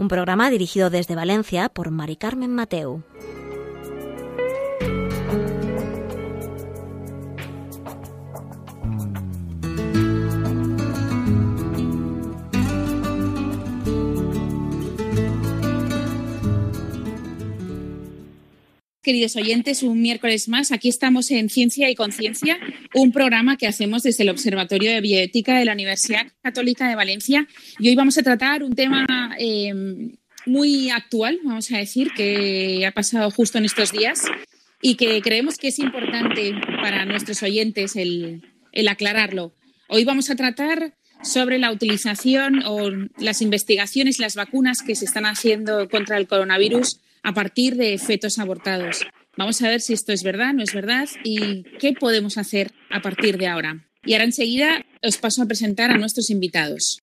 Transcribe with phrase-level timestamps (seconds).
[0.00, 3.02] Un programa dirigido desde Valencia por Mari Carmen Mateu.
[19.02, 20.72] Queridos oyentes, un miércoles más.
[20.72, 22.58] Aquí estamos en Ciencia y Conciencia,
[22.94, 27.46] un programa que hacemos desde el Observatorio de Bioética de la Universidad Católica de Valencia.
[27.78, 29.06] Y hoy vamos a tratar un tema
[29.38, 29.72] eh,
[30.46, 34.24] muy actual, vamos a decir, que ha pasado justo en estos días
[34.82, 38.42] y que creemos que es importante para nuestros oyentes el,
[38.72, 39.54] el aclararlo.
[39.88, 45.26] Hoy vamos a tratar sobre la utilización o las investigaciones, las vacunas que se están
[45.26, 49.06] haciendo contra el coronavirus a partir de fetos abortados.
[49.36, 53.00] Vamos a ver si esto es verdad, no es verdad y qué podemos hacer a
[53.00, 53.86] partir de ahora.
[54.04, 57.02] Y ahora enseguida os paso a presentar a nuestros invitados.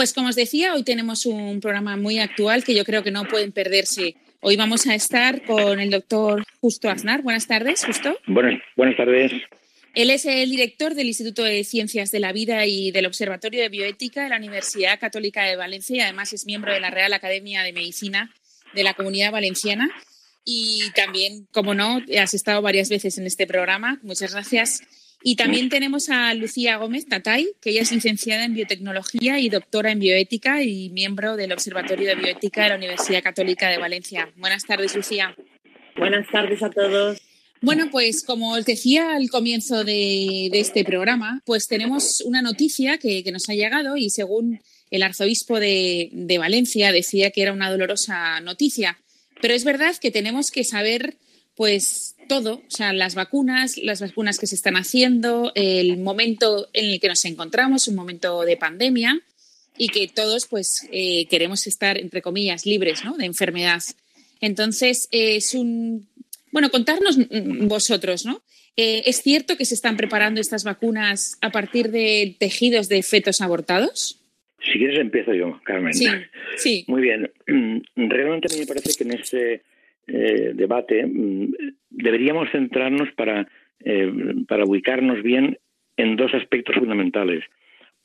[0.00, 3.24] Pues como os decía, hoy tenemos un programa muy actual que yo creo que no
[3.24, 4.16] pueden perderse.
[4.42, 7.20] Hoy vamos a estar con el doctor Justo Aznar.
[7.20, 8.18] Buenas tardes, Justo.
[8.26, 9.32] Buenas, buenas tardes.
[9.94, 13.68] Él es el director del Instituto de Ciencias de la Vida y del Observatorio de
[13.68, 17.62] Bioética de la Universidad Católica de Valencia y además es miembro de la Real Academia
[17.62, 18.34] de Medicina
[18.72, 19.90] de la Comunidad Valenciana.
[20.42, 24.00] Y también, como no, has estado varias veces en este programa.
[24.02, 24.80] Muchas gracias.
[25.22, 29.92] Y también tenemos a Lucía Gómez Tatay, que ella es licenciada en biotecnología y doctora
[29.92, 34.32] en bioética y miembro del Observatorio de Bioética de la Universidad Católica de Valencia.
[34.36, 35.36] Buenas tardes, Lucía.
[35.96, 37.20] Buenas tardes a todos.
[37.60, 42.96] Bueno, pues como os decía al comienzo de, de este programa, pues tenemos una noticia
[42.96, 44.60] que, que, nos ha llegado y según
[44.90, 48.98] el arzobispo de, de Valencia decía que era una dolorosa noticia.
[49.42, 51.18] Pero es verdad que tenemos que saber
[51.54, 56.90] pues todo, o sea, las vacunas, las vacunas que se están haciendo, el momento en
[56.92, 59.20] el que nos encontramos, un momento de pandemia
[59.76, 63.16] y que todos pues eh, queremos estar, entre comillas, libres ¿no?
[63.16, 63.82] de enfermedad.
[64.40, 66.06] Entonces, eh, es un...
[66.52, 67.18] Bueno, contarnos
[67.66, 68.42] vosotros, ¿no?
[68.76, 73.40] Eh, ¿Es cierto que se están preparando estas vacunas a partir de tejidos de fetos
[73.40, 74.20] abortados?
[74.62, 75.94] Si quieres empiezo yo, Carmen.
[75.94, 76.06] Sí,
[76.56, 76.84] sí.
[76.86, 77.32] Muy bien.
[77.96, 79.62] Realmente a mí me parece que en este
[80.06, 81.52] eh, debate, mm,
[81.90, 83.48] deberíamos centrarnos para,
[83.84, 84.12] eh,
[84.48, 85.58] para ubicarnos bien
[85.96, 87.44] en dos aspectos fundamentales.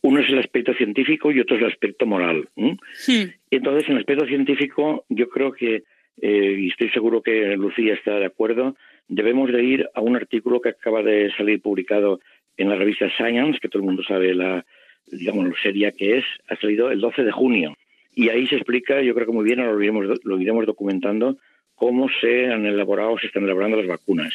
[0.01, 2.47] Uno es el aspecto científico y otro es el aspecto moral.
[2.93, 3.31] Sí.
[3.49, 5.83] Entonces, en el aspecto científico, yo creo que,
[6.21, 8.75] eh, y estoy seguro que Lucía está de acuerdo,
[9.07, 12.19] debemos de ir a un artículo que acaba de salir publicado
[12.57, 14.65] en la revista Science, que todo el mundo sabe la,
[15.07, 17.75] digamos, lo seria que es, ha salido el 12 de junio.
[18.13, 21.37] Y ahí se explica, yo creo que muy bien, lo iremos, lo iremos documentando,
[21.75, 24.33] cómo se han elaborado, se están elaborando las vacunas.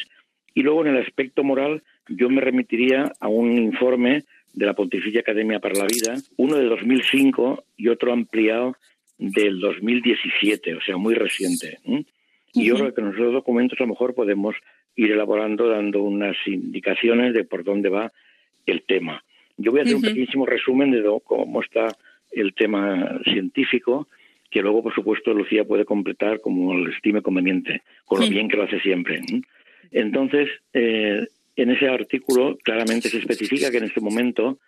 [0.53, 4.23] Y luego en el aspecto moral, yo me remitiría a un informe
[4.53, 8.75] de la Pontificia Academia para la Vida, uno de 2005 y otro ampliado
[9.17, 11.77] del 2017, o sea, muy reciente.
[12.53, 14.55] Y yo creo que en esos documentos a lo mejor podemos
[14.95, 18.11] ir elaborando, dando unas indicaciones de por dónde va
[18.65, 19.23] el tema.
[19.57, 21.95] Yo voy a hacer un pequeñísimo resumen de cómo está
[22.31, 24.07] el tema científico
[24.51, 28.33] que luego, por supuesto, Lucía puede completar como lo estime conveniente, con lo Sí.
[28.33, 29.21] bien que lo hace siempre.
[29.91, 31.25] Entonces, eh,
[31.55, 34.59] en ese artículo claramente se especifica que en este momento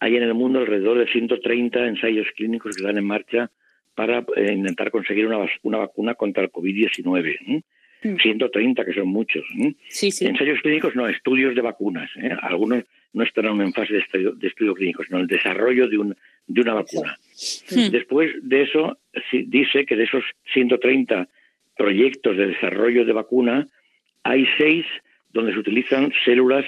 [0.00, 3.50] hay en el mundo alrededor de 130 ensayos clínicos que están en marcha
[3.94, 7.62] para eh, intentar conseguir una, una vacuna contra el COVID-19.
[8.02, 8.08] ¿Eh?
[8.08, 8.16] Mm.
[8.16, 9.44] 130, que son muchos.
[9.58, 9.74] ¿eh?
[9.88, 10.26] Sí, sí.
[10.26, 12.10] Ensayos clínicos, no, estudios de vacunas.
[12.16, 12.30] ¿eh?
[12.42, 15.98] Algunos no están aún en fase de estudio, de estudio clínico, sino el desarrollo de,
[15.98, 16.16] un,
[16.46, 17.18] de una vacuna.
[17.70, 17.90] Hmm.
[17.90, 18.98] Después de eso,
[19.32, 21.28] dice que de esos 130
[21.76, 23.68] proyectos de desarrollo de vacuna,
[24.24, 24.84] hay seis
[25.32, 26.64] donde se utilizan células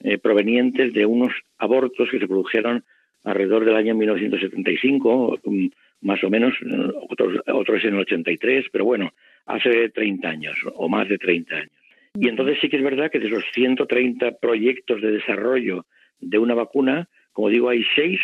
[0.00, 2.84] eh, provenientes de unos abortos que se produjeron
[3.22, 5.66] alrededor del año 1975, mm,
[6.04, 9.12] más o menos, eh, otros, otros en el 83, pero bueno,
[9.46, 11.72] hace 30 años o más de 30 años.
[12.18, 15.86] Y entonces sí que es verdad que de esos 130 proyectos de desarrollo
[16.20, 18.20] de una vacuna, como digo, hay seis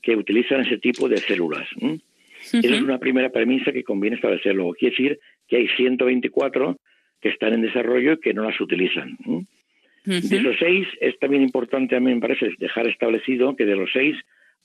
[0.00, 1.68] que utilizan ese tipo de células.
[2.40, 4.54] Esa es una primera premisa que conviene establecer.
[4.54, 5.18] Luego quiere decir
[5.48, 6.76] que hay 124
[7.20, 9.18] que están en desarrollo y que no las utilizan.
[10.04, 13.90] De esos seis, es también importante, a mí me parece, dejar establecido que de los
[13.92, 14.16] seis,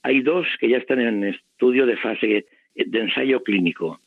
[0.03, 2.45] hay dos que ya están en estudio de fase
[2.75, 3.99] de ensayo clínico.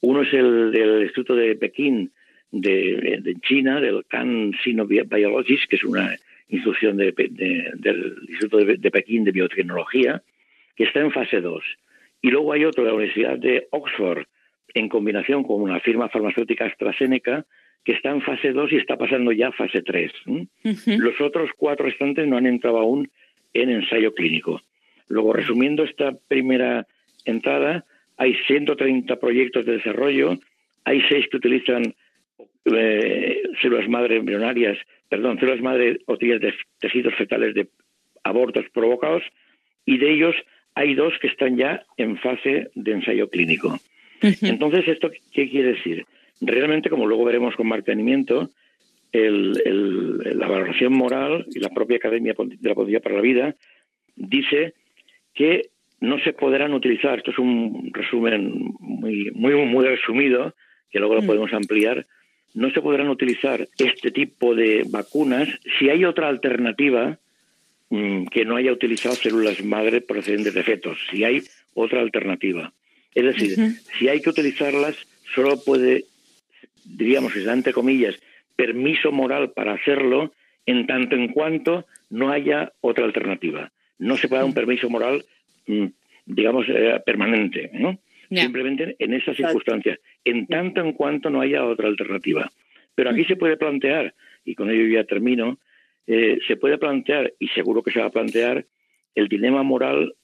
[0.00, 2.10] Uno es el del Instituto de Pekín
[2.50, 6.14] de, de China, del Can Sino Biologics, que es una
[6.48, 10.22] institución de- de- del Instituto de, Pekín de Biotecnología,
[10.76, 11.62] que está en fase 2.
[12.22, 14.24] Y luego hay otro de la Universidad de Oxford,
[14.74, 17.44] en combinación con una firma farmacéutica AstraZeneca,
[17.84, 20.12] que está en fase 2 y está pasando ya a fase 3.
[20.26, 20.46] ¿m?
[20.64, 20.90] Ujú.
[21.00, 23.10] Los otros cuatro restantes no han entrado aún
[23.54, 24.62] en ensayo clínico.
[25.12, 26.86] Luego, resumiendo esta primera
[27.26, 27.84] entrada,
[28.16, 30.38] hay 130 proyectos de desarrollo,
[30.84, 31.94] hay seis que utilizan
[32.64, 34.78] eh, células madre embrionarias,
[35.08, 37.68] perdón, células madre o de tejidos fetales de
[38.24, 39.22] abortos provocados,
[39.84, 40.34] y de ellos
[40.74, 43.78] hay dos que están ya en fase de ensayo clínico.
[44.40, 46.06] Entonces, ¿esto qué quiere decir?
[46.40, 47.66] Realmente, como luego veremos con
[49.12, 53.54] el- el- la valoración moral y la propia Academia de la Policía para la Vida
[54.16, 54.72] dice
[55.34, 55.70] que
[56.00, 60.54] no se podrán utilizar, esto es un resumen muy, muy, muy resumido,
[60.90, 61.26] que luego lo Mm.
[61.26, 62.06] podemos ampliar,
[62.54, 65.48] no se podrán utilizar este tipo de vacunas
[65.78, 67.18] si hay otra alternativa
[67.90, 71.42] mm, que no haya utilizado células madre procedentes de fetos, si hay
[71.74, 72.72] otra alternativa.
[73.14, 73.58] Es decir,
[73.98, 74.96] si hay que utilizarlas,
[75.34, 76.04] solo puede,
[76.84, 78.18] diríamos, entre comillas,
[78.56, 80.32] permiso moral para hacerlo
[80.64, 83.70] en tanto en cuanto no haya otra alternativa.
[84.02, 85.24] No se puede dar un permiso moral,
[85.66, 85.86] mm,
[86.26, 87.98] digamos, eh, permanente, ¿no?
[88.28, 92.50] Simplemente en esas circunstancias, en tanto en cuanto no haya otra alternativa.
[92.94, 94.14] Pero aquí se puede plantear,
[94.44, 95.58] y con ello ya termino,
[96.06, 98.64] eh, se puede plantear, y seguro que se va a plantear,
[99.14, 100.14] el dilema moral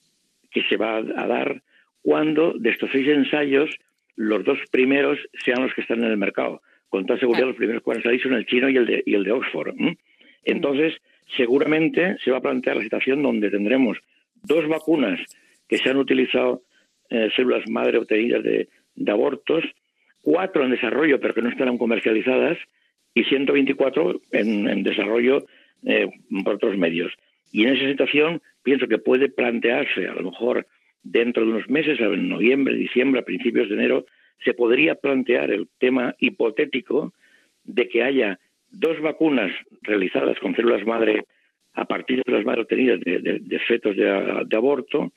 [0.51, 1.61] que se va a dar
[2.01, 3.69] cuando de estos seis ensayos
[4.15, 6.61] los dos primeros sean los que están en el mercado.
[6.89, 9.03] Con toda seguridad los primeros que van a salir son el chino y el de,
[9.05, 9.75] y el de Oxford.
[10.43, 10.95] Entonces,
[11.35, 13.97] seguramente se va a plantear la situación donde tendremos
[14.43, 15.19] dos vacunas
[15.67, 16.63] que se han utilizado
[17.09, 18.67] eh, células madre obtenidas de,
[19.07, 19.63] abortos,
[20.21, 22.57] cuatro en desarrollo pero que no estarán comercializadas
[23.13, 25.45] y 124 en, en desarrollo
[25.85, 26.07] eh,
[26.43, 27.11] por otros medios.
[27.51, 30.67] Y en esa situación pienso que puede plantearse, a lo mejor
[31.03, 34.05] dentro de unos meses, en noviembre, diciembre, a principios de enero,
[34.43, 37.13] se podría plantear el tema hipotético
[37.63, 38.39] de que haya
[38.71, 41.23] dos vacunas realizadas con células madre
[41.73, 45.11] a partir de células madre obtenidas de, de- de fetos de, de aborto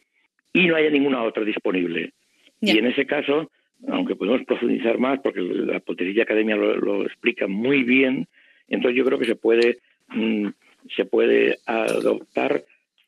[0.52, 2.12] y no haya ninguna otra disponible.
[2.60, 3.50] Y en ese caso,
[3.88, 8.26] aunque podemos profundizar más, porque la Pontificia Academia lo, lo explica muy bien,
[8.68, 9.78] entonces yo creo que se puede,
[10.08, 10.48] mm,
[10.94, 12.62] se puede adoptar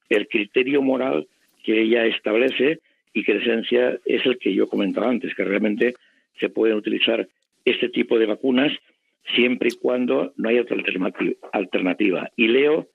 [0.08, 1.26] el criterio moral
[1.62, 2.80] que ella establece
[3.12, 5.94] y que en esencia es el que yo comentaba antes, que realmente
[6.40, 7.28] se pueden utilizar
[7.64, 8.72] este tipo de vacunas
[9.35, 12.31] siempre y cuando no haya otra alternati- alternativa.
[12.37, 12.88] Y leo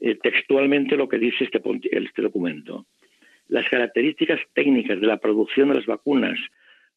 [0.00, 1.60] eh, textualmente lo que dice este,
[1.92, 2.86] este documento.
[3.48, 6.38] Las características técnicas de la producción de las vacunas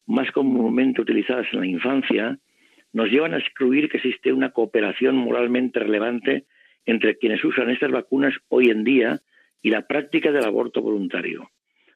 [0.06, 2.38] más comúnmente utilizadas en la infancia
[2.92, 6.44] nos llevan a excluir que existe una cooperación moralmente relevante
[6.86, 9.20] entre quienes usan estas vacunas hoy en día
[9.62, 11.50] y la práctica del aborto voluntario.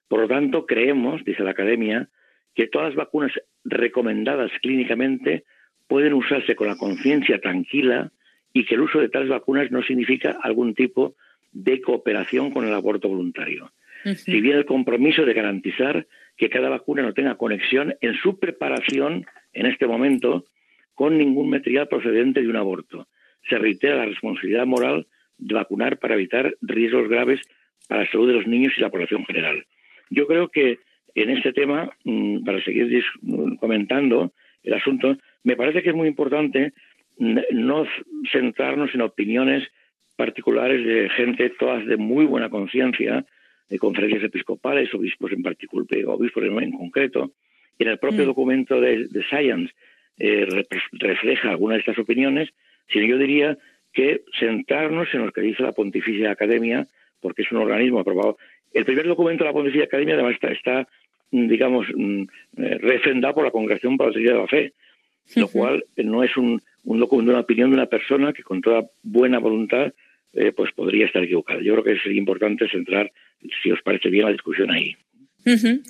[0.09, 2.09] Por lo tanto, creemos, dice la Academia,
[2.55, 5.45] que todas las vacunas recomendadas clínicamente
[5.89, 8.13] pueden usarse con la conciencia tranquila
[8.53, 11.15] y que el uso de tales vacunas no significa algún tipo
[11.53, 13.73] de cooperación con el aborto voluntario.
[14.17, 19.27] Si bien el compromiso de garantizar que cada vacuna no tenga conexión en su preparación
[19.53, 20.45] en este momento
[20.95, 23.09] con ningún material procedente de un aborto.
[23.49, 25.07] Se reitera la responsabilidad moral
[25.39, 27.41] de vacunar para evitar riesgos graves
[27.89, 29.65] para la salud de los niños y la población general.
[30.11, 30.79] Yo creo que
[31.15, 36.09] en este tema, mm, para seguir dis- comentando el asunto, me parece que es muy
[36.09, 36.73] importante
[37.19, 37.87] no
[38.31, 39.69] centrarnos en opiniones
[40.17, 43.25] particulares de gente todas de muy buena conciencia,
[43.69, 47.33] de conferencias episcopales, obispos en particular, obispos en, concreto,
[47.79, 48.27] y en el propio Mm.
[48.27, 49.73] documento de, de Science
[50.19, 50.47] eh,
[50.93, 52.51] refleja algunas de estas opiniones,
[52.89, 53.57] sino yo diría
[53.93, 56.87] que centrarnos en lo que dice la Pontificia Academia,
[57.21, 58.37] porque es un organismo aprobado.
[58.73, 60.89] El primer documento de la Pontificia Academia además está, está,
[61.31, 62.23] digamos, mm,
[62.59, 64.73] eh, refrendado por la Congregación para la Teología de la Fe,
[65.35, 68.61] lo cual eh, no es un, un documento, una opinión de una persona que con
[68.61, 69.93] toda buena voluntad
[70.35, 71.61] eh, pues podría estar equivocada.
[71.63, 73.11] Yo creo que sería importante centrar,
[73.63, 74.97] si os parece bien, la discusión ahí.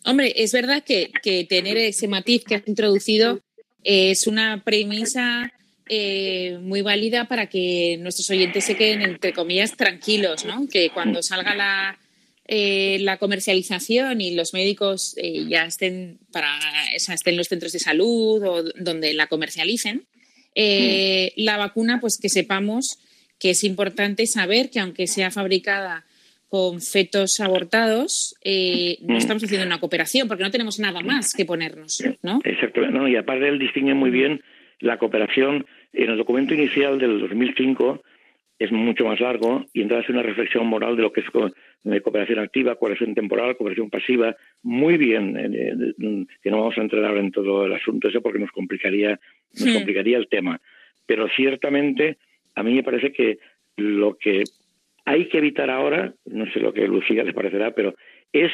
[0.04, 3.40] Hombre, es verdad que, que tener ese matiz que has introducido
[3.82, 5.52] eh, es una premisa
[5.88, 10.68] eh, muy válida para que nuestros oyentes se queden, entre comillas, tranquilos, ¿no?
[10.70, 11.98] Que cuando salga la,
[12.48, 16.48] eh, la comercialización y los médicos eh, ya estén para
[16.96, 20.06] o sea, estén en los centros de salud o donde la comercialicen,
[20.54, 22.98] eh, la vacuna, pues que sepamos
[23.38, 26.04] que es importante saber que aunque sea fabricada
[26.48, 29.18] con fetos abortados, eh, no Mm.
[29.18, 32.40] estamos haciendo una cooperación porque no tenemos nada más que ponernos, ¿no?
[32.42, 32.98] Exactamente.
[32.98, 34.40] No, y aparte él distingue muy bien
[34.80, 35.66] la cooperación.
[35.92, 38.02] En el documento inicial del 2005
[38.58, 41.50] es mucho más largo y entonces hace una reflexión moral de lo que es co-
[42.02, 44.34] cooperación activa, cooperación temporal, cooperación pasiva.
[44.62, 48.40] Muy bien, eh, que no vamos a entrar ahora en todo el asunto ese porque
[48.40, 49.20] nos complicaría,
[49.60, 50.60] nos complicaría el tema.
[51.06, 52.16] Pero ciertamente
[52.56, 53.38] a mí me parece que
[53.76, 54.42] lo que
[55.04, 57.94] hay que evitar ahora, no sé lo que Lucía le parecerá, pero
[58.32, 58.50] es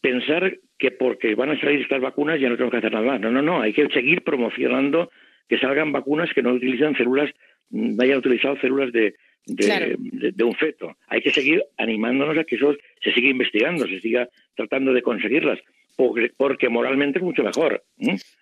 [0.00, 3.20] pensar que porque van a salir estas vacunas ya no tenemos que hacer nada más.
[3.20, 5.10] No, no, no, hay que seguir promocionando
[5.48, 7.30] que salgan vacunas que no utilizan células,
[7.70, 9.14] mm, vayan utilizado células de,
[9.46, 9.86] de, Claro.
[9.98, 10.96] de- de un feto.
[11.08, 15.58] Hay que seguir animándonos a que eso se siga investigando, se siga tratando de conseguirlas,
[15.96, 17.82] porque, porque moralmente es mucho mejor.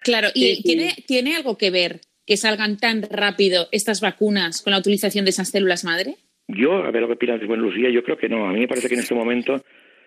[0.03, 0.63] Claro, y Sí, sí.
[0.63, 5.31] ¿tiene, ¿tiene algo que ver que salgan tan rápido estas vacunas con la utilización de
[5.31, 6.17] esas células madre?
[6.47, 8.47] Yo, a ver lo que opinas, bueno, Lucía, yo creo que no.
[8.49, 9.63] A mí me parece que en este momento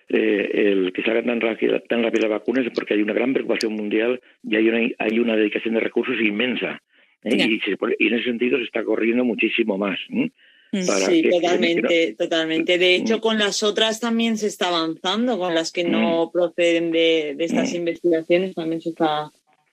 [0.10, 3.34] eh, el que salgan tan rápida, tan rápidas las vacunas es porque hay una gran
[3.34, 6.82] preocupación mundial y hay una, hay una dedicación de recursos inmensa.
[7.24, 7.36] ¿Eh?
[7.36, 10.00] Y, se y en ese sentido se está corriendo muchísimo más.
[10.10, 10.30] ¿eh?
[10.74, 10.86] Mm.
[10.88, 12.78] Para Sí, que- totalmente, totalmente.
[12.78, 13.22] De hecho, Mm.
[13.22, 17.74] con las otras también se está avanzando, con las que no proceden de, de estas
[17.74, 17.75] Mm.
[17.75, 19.32] investigaciones también se está.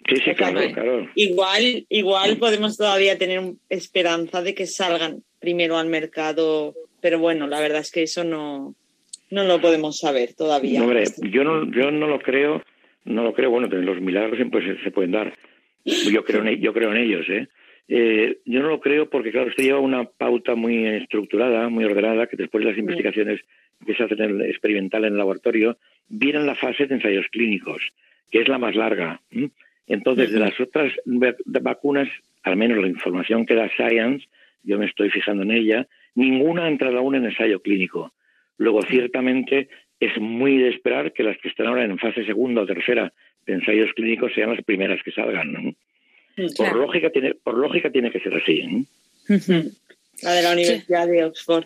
[0.09, 0.61] Sí, sí, claro.
[1.15, 7.61] Igual, igual podemos todavía tener esperanza de que salgan primero al mercado, pero bueno, la
[7.61, 8.75] verdad es que eso no,
[9.31, 10.79] no lo podemos saber todavía.
[10.81, 12.63] No, hombre, yo no, yo no lo creo,
[13.05, 13.51] no lo creo.
[13.51, 15.35] Bueno, los milagros siempre se, se pueden dar.
[15.85, 17.49] Yo creo en, yo creo en ellos, ¿eh?
[17.91, 22.27] Eh, yo no lo creo porque, claro, esto lleva una pauta muy estructurada, muy ordenada,
[22.27, 23.41] que después de las investigaciones
[23.87, 27.81] que se hacen en el experimental en el laboratorio, viene la fase de ensayos clínicos,
[28.31, 29.23] que es la más larga.
[29.87, 32.09] Entonces, de las otras vacunas,
[32.43, 34.27] al menos la información que da Science,
[34.63, 38.13] yo me estoy fijando en ella, ninguna ha entrado aún en ensayo clínico.
[38.59, 39.69] Luego, ciertamente,
[40.01, 43.13] es muy de esperar que las que están ahora en fase segunda o tercera
[43.49, 45.53] de ensayos clínicos sean las primeras que salgan.
[45.53, 45.75] ¿no?
[46.37, 46.77] Por, Claro.
[46.79, 48.61] lógica tiene, por lógica tiene que ser así.
[48.61, 49.65] ¿eh?
[50.23, 51.65] La de la Universidad de Oxford.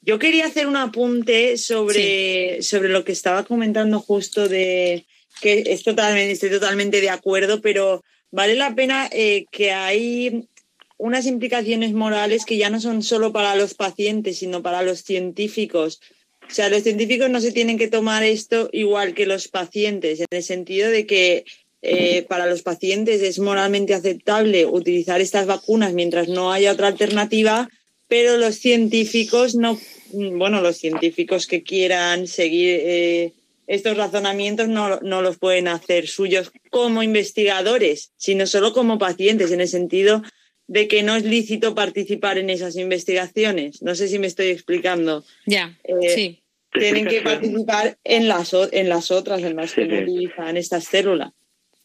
[0.00, 5.04] Yo quería hacer un apunte sobre, sobre lo que estaba comentando justo de
[5.40, 10.48] que es totalmente, estoy totalmente de acuerdo, pero vale la pena eh, que hay
[10.96, 16.00] unas implicaciones morales que ya no son solo para los pacientes, sino para los científicos.
[16.48, 20.26] O sea, los científicos no se tienen que tomar esto igual que los pacientes, en
[20.30, 21.44] el sentido de que
[21.82, 27.68] eh, para los pacientes es moralmente aceptable utilizar estas vacunas mientras no haya otra alternativa,
[28.08, 29.78] pero los científicos no,
[30.12, 33.32] bueno, los científicos que quieran seguir eh,
[33.66, 39.60] estos razonamientos no, no los pueden hacer suyos como investigadores, sino solo como pacientes, en
[39.60, 40.22] el sentido
[40.68, 43.82] de que no es lícito participar en esas investigaciones.
[43.82, 45.24] No sé si me estoy explicando.
[45.46, 46.42] Ya, Eh, sí.
[46.70, 50.02] ¿Te Tienen que participar en las, en las otras, en las que sí.
[50.02, 51.32] utilizan estas células.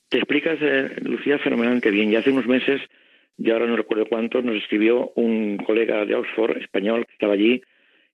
[0.09, 2.11] Te explicas, eh, Lucía, fenomenalmente bien.
[2.11, 2.81] Ya hace unos meses,
[3.37, 7.61] y ahora no recuerdo cuántos, nos escribió un colega de Oxford, español, que estaba allí,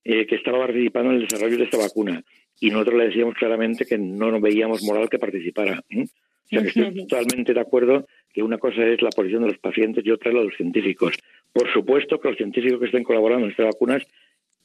[0.04, 2.22] eh, que estaba participando en el desarrollo de esta vacuna.
[2.60, 5.82] Y nosotros le decíamos claramente que no nos veíamos moral que participara.
[5.90, 6.04] ¿eh?
[6.04, 9.58] O sea, que estoy totalmente de acuerdo que una cosa es la posición de los
[9.58, 11.14] pacientes y otra es la de los científicos.
[11.52, 14.02] Por supuesto que los científicos que estén colaborando en estas vacunas,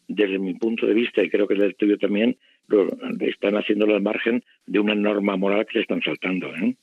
[0.08, 2.88] desde mi punto de vista, y creo que el tuyo también, lo,
[3.22, 6.48] están haciéndolo al margen de una norma moral que se están saltando.
[6.56, 6.76] ¿eh?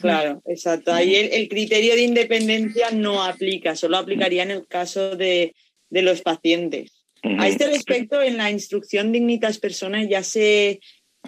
[0.00, 0.92] Claro, exacto.
[0.92, 5.54] Ahí el, el criterio de independencia no aplica, solo aplicaría en el caso de,
[5.90, 7.04] de los pacientes.
[7.38, 10.80] A este respecto, en la instrucción Dignitas Personas ya se,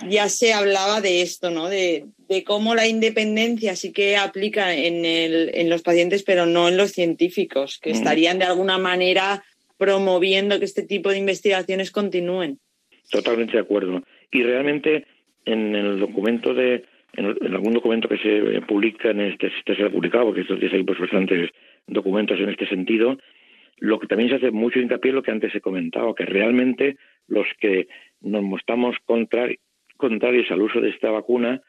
[0.09, 1.69] ya se hablaba de esto, ¿no?
[1.69, 6.69] De, de cómo la independencia sí que aplica en, el, en los pacientes, pero no
[6.69, 7.95] en los científicos, que Mm.
[7.95, 9.43] estarían de alguna manera
[9.79, 12.59] promoviendo que este tipo de investigaciones continúen.
[13.11, 14.03] Totalmente de acuerdo.
[14.31, 15.05] Y realmente
[15.45, 16.85] en el documento de,
[17.17, 20.41] en, el- en algún documento que se publica en este, este se ha publicado, porque
[20.43, 21.51] estos días hay pues bastantes
[21.87, 23.19] documentos en este sentido,
[23.79, 26.97] lo que también se hace mucho hincapié en lo que antes he comentado, que realmente
[27.27, 27.89] los que
[28.21, 29.59] nos mostramos contrari-
[29.97, 31.61] contrarios al uso de esta vacuna,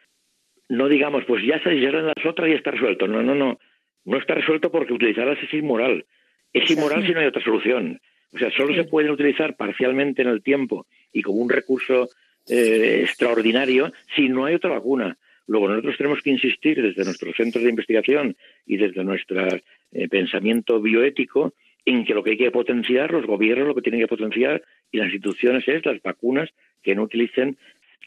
[0.69, 3.07] no digamos, pues ya se llegan las otras y está resuelto.
[3.07, 3.59] No, no, no.
[4.05, 6.05] No está resuelto porque utilizarlas es inmoral.
[6.53, 7.99] Es inmoral si no hay otra solución.
[8.31, 12.09] O sea, solo se pueden utilizar parcialmente en el tiempo y como un recurso
[12.47, 15.17] eh, extraordinario si no hay otra vacuna.
[15.47, 20.81] Luego nosotros tenemos que insistir desde nuestros centros de investigación y desde nuestro eh, pensamiento
[20.81, 21.53] bioético
[21.85, 24.97] en que lo que hay que potenciar, los gobiernos lo que tienen que potenciar y
[24.97, 26.49] las instituciones es las vacunas
[26.81, 27.57] que no utilicen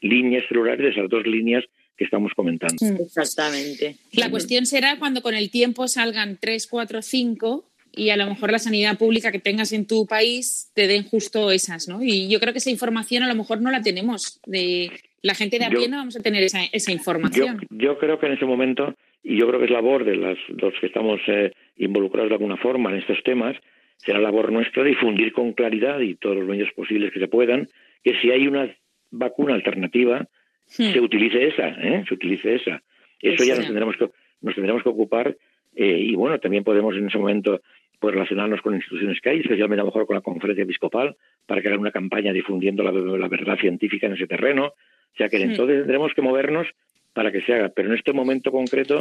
[0.00, 1.65] líneas celulares de esas dos líneas
[1.99, 2.76] que estamos comentando.
[3.05, 3.97] Exactamente.
[4.12, 8.52] La cuestión será cuando con el tiempo salgan 3, 4, 5 y a lo mejor
[8.52, 12.02] la sanidad pública que tengas en tu país te den justo esas, ¿no?
[12.02, 14.40] Y yo creo que esa información a lo mejor no la tenemos.
[14.47, 17.67] De la gente de a pie no vamos a tener esa, esa Yo, información.
[17.71, 20.73] yo creo que en ese momento, y yo creo que es labor de las, los
[20.81, 23.57] que estamos eh, involucrados de alguna forma en estos temas,
[23.97, 27.69] será labor nuestra difundir con claridad y todos los medios posibles que se puedan,
[28.05, 28.73] que si hay una
[29.11, 30.28] vacuna alternativa,
[30.77, 30.93] Hmm.
[30.93, 32.05] se utilice esa, ¿eh?
[32.07, 32.83] se utilice esa.
[33.21, 34.11] Eso ya nos tendremos que,
[34.43, 35.37] nos tendremos que ocupar
[35.75, 37.61] eh, y bueno, también podemos en ese momento
[37.99, 41.61] pues, relacionarnos con instituciones que hay, especialmente a lo mejor con la conferencia episcopal, para
[41.61, 44.67] hagan una campaña difundiendo la, la verdad científica en ese terreno.
[44.67, 45.51] O sea que Mm.
[45.51, 46.69] entonces tendremos que movernos
[47.13, 47.71] para que se haga.
[47.71, 49.01] Pero en este momento concreto,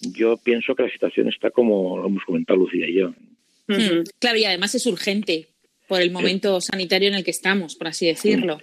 [0.00, 3.10] yo pienso que la situación está como lo hemos comentado Lucía y yo.
[3.68, 4.02] Hmm.
[4.18, 5.48] Claro, y además es urgente
[5.86, 8.58] por el momento sanitario en el que estamos, por así decirlo.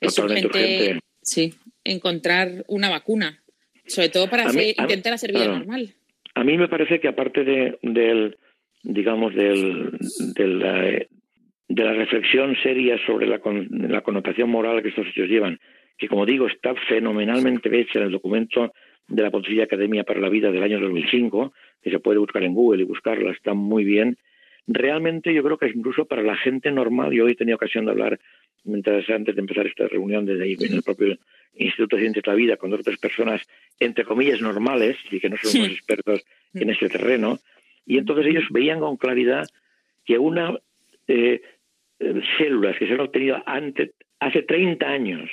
[0.00, 1.00] Es Totalmente urgente, urgente.
[1.28, 1.54] Sí,
[1.84, 3.40] encontrar una vacuna,
[3.86, 5.58] sobre todo para hacer- mí- intentar hacer vida claro.
[5.58, 5.88] normal.
[6.34, 8.36] A mí me parece que aparte de, del,
[8.82, 9.90] digamos, del,
[10.34, 10.74] de, la,
[11.68, 15.58] de la reflexión seria sobre la, con- la connotación moral que estos hechos llevan,
[15.96, 18.72] que como digo está fenomenalmente hecha en el documento
[19.08, 22.54] de la Pontificia Academia para la Vida del año 2005, que se puede buscar en
[22.54, 24.16] Google y buscarla, está muy bien.
[24.66, 27.92] Realmente yo creo que incluso para la gente normal, yo hoy he tenido ocasión de
[27.92, 28.20] hablar,
[28.64, 31.16] mientras antes de empezar esta reunión desde ahí en el propio
[31.54, 33.42] Instituto de Ciencia de la Vida, con otras personas,
[33.80, 36.22] entre comillas, normales, y que no son los expertos
[36.54, 37.38] en este terreno,
[37.86, 39.46] y entonces ellos veían con claridad
[40.04, 40.56] que una
[41.08, 41.40] eh,
[42.38, 43.90] células que se han obtenido antes,
[44.20, 45.30] hace 30 años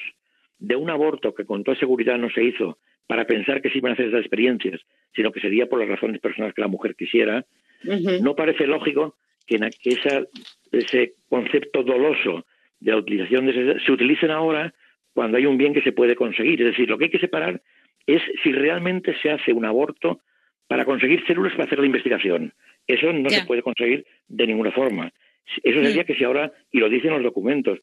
[0.58, 3.92] de un aborto que con toda seguridad no se hizo para pensar que se iban
[3.92, 4.82] a hacer esas experiencias,
[5.16, 7.46] sino que sería por las razones personales que la mujer quisiera,
[8.22, 10.24] no parece lógico que, en, que esa,
[10.72, 12.46] ese concepto doloso
[12.80, 14.74] de la utilización de ese, se utilicen ahora
[15.14, 16.62] cuando hay un bien que se puede conseguir.
[16.62, 17.62] Es decir, lo que hay que separar
[18.06, 20.20] es si realmente se hace un aborto
[20.68, 22.54] para conseguir células para hacer la investigación.
[22.88, 25.12] Eso no se puede conseguir de ninguna forma.
[25.64, 26.06] Eso sería Mm.
[26.06, 27.80] que si ahora, y lo dicen los documentos,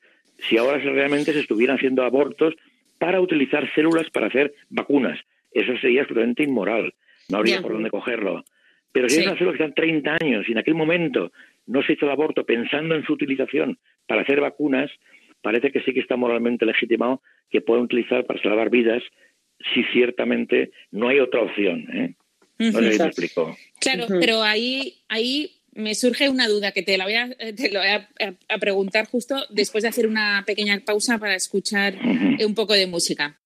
[0.49, 2.55] si ahora realmente se estuvieran haciendo abortos
[2.99, 5.19] para utilizar células para hacer vacunas,
[5.53, 6.93] eso sería absolutamente inmoral.
[7.29, 8.45] No habría por dónde cogerlo.
[8.93, 9.21] Pero si Sí.
[9.23, 11.33] es una célula que están 30 años y en aquel momento
[11.67, 14.91] no se hizo el aborto pensando en su utilización para hacer vacunas,
[15.43, 19.03] parece que sí que está moralmente legitimado que puedan utilizar para salvar vidas
[19.75, 21.87] si ciertamente no hay otra opción.
[21.93, 22.15] ¿eh?
[22.59, 23.57] No explico.
[23.81, 27.71] Claro, pero ahí, ahí me surge una duda que te la voy a, eh, te
[27.71, 28.09] lo voy a,
[28.49, 31.95] a preguntar justo después de hacer una pequeña pausa para escuchar
[32.45, 33.42] un poco de música.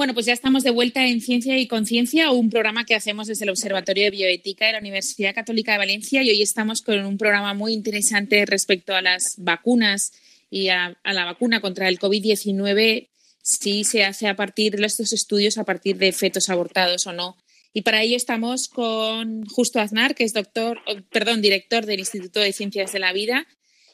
[0.00, 3.44] Bueno, pues ya estamos de vuelta en Ciencia y Conciencia, un programa que hacemos desde
[3.44, 7.18] el Observatorio de Bioética de la Universidad Católica de Valencia y hoy estamos con un
[7.18, 10.14] programa muy interesante respecto a las vacunas
[10.48, 13.10] y a, la vacuna contra el COVID-19,
[13.42, 17.36] si se hace a partir de estos estudios, a partir de fetos abortados o no.
[17.74, 20.78] Y para ello estamos con Justo Aznar, que es doctor,
[21.12, 23.46] perdón, director del Instituto de Ciencias de la Vida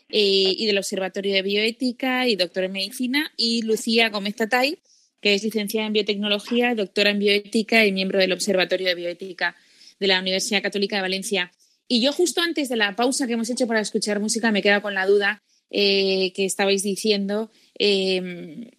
[0.08, 4.78] eh, y del Observatorio de Bioética y doctor en Medicina, y Lucía Gómez Tatay,
[5.20, 9.56] que es licenciada en Biotecnología, doctora en Bioética y miembro del Observatorio de Bioética
[9.98, 11.52] de la Universidad Católica de Valencia.
[11.88, 14.62] Y yo justo antes de la pausa que hemos hecho para escuchar música me he
[14.62, 18.70] quedado con la duda eh, que estabais diciendo, eh,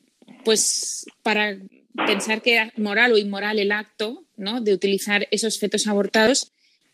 [0.43, 1.57] pues para
[2.05, 4.61] pensar que era moral o inmoral el acto ¿no?
[4.61, 6.51] de utilizar esos fetos abortados,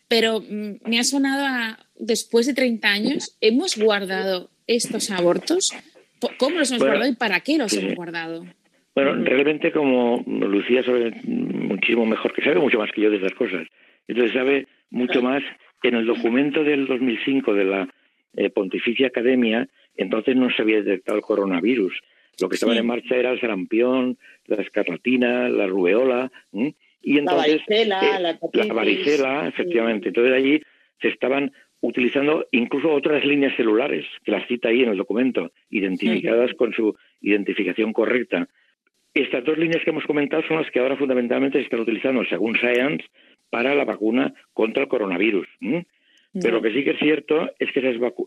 [0.08, 5.70] pero mm, me ha sonado a, después de 30 años, ¿hemos guardado estos abortos?
[6.38, 7.78] ¿Cómo los hemos Bueno, guardado y para qué los sí.
[7.78, 8.46] hemos guardado?
[8.94, 13.32] Bueno, realmente como Lucía sabe muchísimo mejor, que sabe mucho más que yo de esas
[13.34, 13.66] cosas,
[14.06, 15.42] entonces sabe mucho más
[15.82, 17.88] en el documento del 2005 de la
[18.36, 21.92] eh, Pontificia Academia, entonces no se había detectado el coronavirus.
[22.40, 22.78] Lo que estaba Sí.
[22.78, 28.30] en marcha era el sarampión, la escarlatina, la rubeola, y La entonces varicela, eh, la
[28.30, 28.68] hepatitis.
[28.74, 30.08] varicela, efectivamente.
[30.08, 30.62] Entonces allí
[31.00, 36.54] se estaban utilizando incluso otras líneas celulares, que las cita ahí en el documento, identificadas
[36.54, 38.48] con su identificación correcta.
[39.14, 42.56] Estas dos líneas que hemos comentado son las que ahora fundamentalmente se están utilizando, según
[42.56, 43.04] Science,
[43.48, 45.46] para la vacuna contra el coronavirus.
[46.42, 47.78] Pero lo que sí que es cierto es que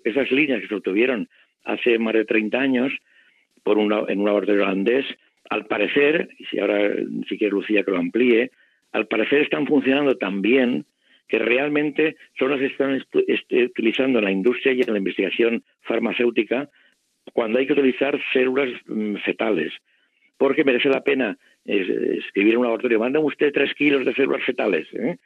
[0.05, 1.27] esas, líneas que se obtuvieron
[1.65, 2.93] hace más de 30 años
[3.63, 5.05] por una, en un laboratorio holandés,
[5.49, 6.93] al parecer, y si ahora
[7.27, 8.51] si quiere Lucía que lo amplíe,
[8.93, 10.85] al parecer están funcionando tan bien
[11.27, 13.03] que realmente son las que están
[13.51, 16.69] utilizando en la industria y en la investigación farmacéutica
[17.33, 19.73] cuando hay que utilizar células mm, fetales.
[20.37, 24.43] Porque merece la pena eh, escribir en un laboratorio, manda usted tres kilos de células
[24.43, 24.87] fetales.
[24.93, 25.17] ¿eh?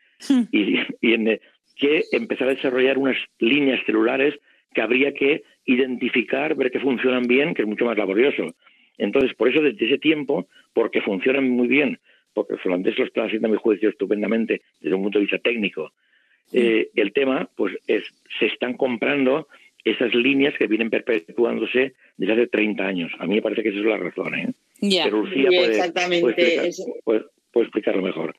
[0.52, 1.42] y, y en, eh,
[1.76, 4.36] que empezar a desarrollar unas líneas celulares
[4.74, 8.56] que habría que identificar, ver que funcionan bien, que es mucho más laborioso.
[8.98, 12.00] Entonces, por eso desde ese tiempo, porque funcionan muy bien,
[12.34, 15.40] porque los holandeses lo están haciendo a mi juicio estupendamente desde un punto de vista
[15.40, 15.92] técnico,
[16.54, 18.04] eh, el tema, pues es,
[18.40, 19.48] se están comprando
[19.84, 23.12] esas líneas que vienen perpetuándose desde hace 30 años.
[23.20, 24.36] A mí me parece que esa es la razón.
[24.36, 24.54] ¿eh?
[25.06, 28.36] Pero Lucía puede, exactamente, puede explicar- es- puede- puede explicarlo mejor.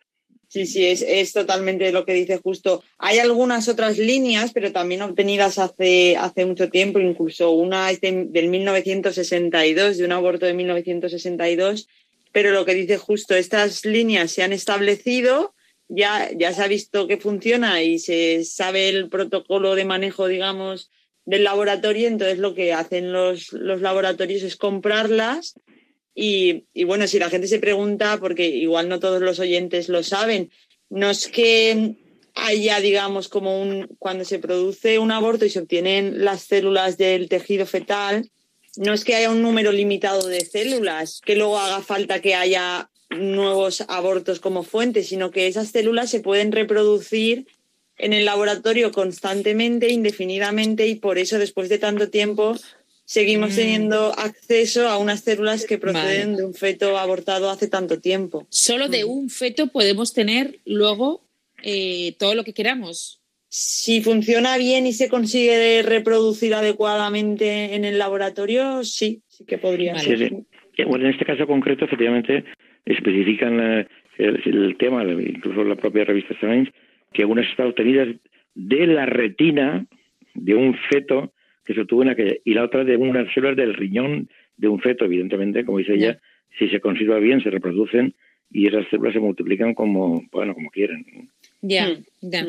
[0.48, 2.82] Sí, sí, es, es totalmente lo que dice justo.
[2.98, 8.26] Hay algunas otras líneas, pero también obtenidas hace, hace mucho tiempo, incluso una es de-
[8.28, 11.88] del 1962, de un aborto de 1962,
[12.32, 15.54] pero lo que dice justo, estas líneas se han establecido,
[15.88, 20.90] ya, ya se ha visto que funciona y se sabe el protocolo de manejo, digamos,
[21.24, 25.54] del laboratorio, entonces lo que hacen los, los laboratorios es comprarlas
[26.14, 30.50] y, bueno, si la gente se pregunta, porque igual no todos los oyentes lo saben,
[30.90, 31.96] no es que
[32.34, 37.28] haya, digamos, como un, cuando se produce un aborto y se obtienen las células del
[37.28, 38.30] tejido fetal,
[38.76, 42.90] no es que haya un número limitado de células, que luego haga falta que haya
[43.10, 47.46] nuevos abortos como fuente, sino que esas células se pueden reproducir
[47.98, 52.56] en el laboratorio constantemente, indefinidamente, y por eso después de tanto tiempo
[53.12, 53.56] seguimos Mm.
[53.56, 56.36] teniendo acceso a unas células que proceden Vale.
[56.38, 58.46] de un feto abortado hace tanto tiempo.
[58.48, 61.20] Solo de un feto podemos tener luego
[61.62, 63.20] eh, todo lo que queramos.
[63.48, 69.92] Si funciona bien y se consigue reproducir adecuadamente en el laboratorio, sí, sí que podría
[69.92, 70.16] Vale.
[70.16, 70.32] ser.
[70.88, 72.44] Bueno, en este caso concreto, efectivamente,
[72.86, 76.72] especifican eh, el, el tema, incluso la propia revista Science,
[77.12, 78.08] que unas están obtenidas
[78.54, 79.86] de la retina
[80.34, 81.32] de un feto
[81.64, 84.80] que se obtuvo en aquella, y la otra de unas células del riñón de un
[84.80, 86.20] feto, evidentemente, como dice ella,
[86.58, 88.14] si se conserva bien, se reproducen
[88.50, 91.04] y esas células se multiplican como, bueno, como quieren.
[91.62, 92.02] Ya, Mm.
[92.20, 92.46] ya.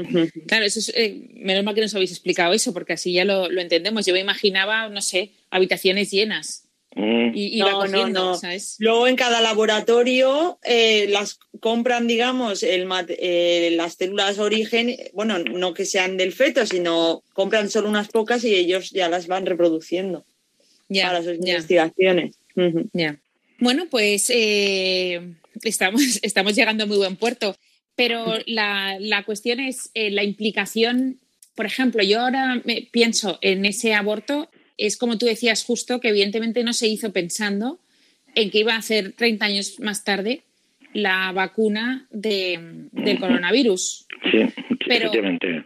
[0.47, 3.49] Claro, eso es, eh, menos mal que nos habéis explicado eso, porque así ya lo,
[3.49, 4.06] lo entendemos.
[4.06, 6.62] Yo me imaginaba, no sé, habitaciones llenas
[6.95, 7.32] Mm.
[7.34, 8.36] y No, no, cogiendo, no.
[8.36, 8.75] ¿sabes?
[8.79, 15.39] Luego en cada laboratorio eh, las compran, digamos, el mat- eh, las células origen, bueno,
[15.39, 19.45] no que sean del feto, sino compran solo unas pocas y ellos ya las van
[19.45, 20.23] reproduciendo
[21.08, 22.36] para sus investigaciones.
[22.93, 23.17] Ya.
[23.60, 25.21] Bueno, pues eh,
[25.63, 27.56] estamos, estamos llegando a muy buen puerto,
[27.95, 31.19] pero la, la cuestión es eh, la implicación.
[31.56, 36.09] Por ejemplo, yo ahora me pienso en ese aborto, es como tú decías justo, que
[36.09, 37.79] evidentemente no se hizo pensando
[38.36, 40.41] en que iba a hacer 30 años más tarde
[40.93, 44.07] la vacuna de- del coronavirus.
[44.31, 44.38] Sí,
[44.88, 45.65] Pero- efectivamente.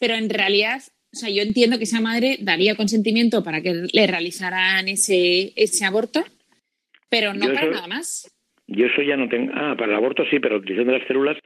[0.00, 0.80] Pero en realidad,
[1.12, 5.84] o sea, yo entiendo que esa madre daría consentimiento para que le realizaran ese, ese
[5.84, 6.24] aborto,
[7.08, 8.30] pero no Yo para eso- nada más.
[8.68, 9.50] Yo eso ya no tengo.
[9.54, 11.36] Ah, para el aborto sí, pero la utilización de las células,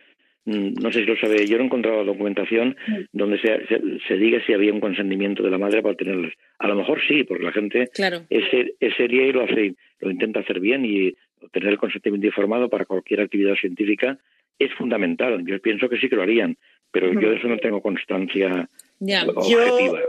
[0.44, 1.46] no sé si lo sabe.
[1.46, 2.76] Yo no he encontrado documentación
[3.12, 6.33] donde se, se, se diga si había un consentimiento de la madre para tenerlas.
[6.59, 8.26] A lo mejor sí, porque la gente Claro.
[8.28, 8.44] es,
[8.81, 11.14] es seria y lo hace, lo intenta hacer bien y
[11.52, 14.18] tener el consentimiento informado para cualquier actividad científica
[14.59, 15.44] es fundamental.
[15.46, 16.57] Yo pienso que sí que lo harían,
[16.90, 18.68] pero yo de eso no tengo constancia
[19.00, 20.00] objetiva.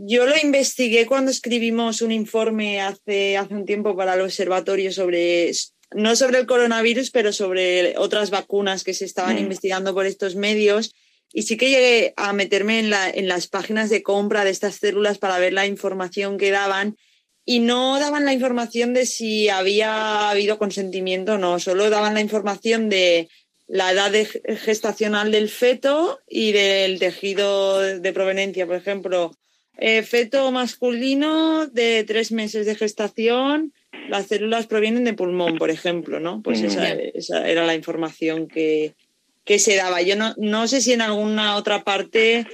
[0.00, 5.50] Yo lo investigué cuando escribimos un informe hace, hace un tiempo para el observatorio sobre,
[5.94, 9.40] no sobre el coronavirus, pero sobre otras vacunas que se estaban Mm.
[9.40, 10.94] investigando por estos medios.
[11.32, 14.76] Y sí que llegué a meterme en, la, en las páginas de compra de estas
[14.76, 16.96] células para ver la información que daban.
[17.44, 22.20] Y no daban la información de si había habido consentimiento o no, solo daban la
[22.20, 23.28] información de
[23.66, 28.66] la edad de- gestacional del feto y del tejido de proveniencia.
[28.66, 29.34] Por ejemplo,
[29.78, 33.72] eh, feto masculino de tres meses de gestación,
[34.08, 36.42] las células provienen de pulmón, por ejemplo, ¿no?
[36.42, 38.94] Pues esa, esa era la información que,
[39.44, 40.02] que se daba.
[40.02, 42.46] Yo no, no sé si en alguna otra parte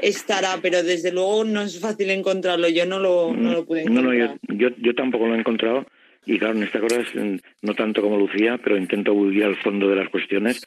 [0.00, 2.68] estará, pero desde luego no es fácil encontrarlo.
[2.68, 4.36] Yo no lo, no lo pude No, encontrar.
[4.48, 5.86] no, yo, yo, yo tampoco lo he encontrado
[6.26, 9.56] y claro, en esta cosa es, mm, no tanto como Lucía, pero intento huir al
[9.56, 10.60] fondo de las cuestiones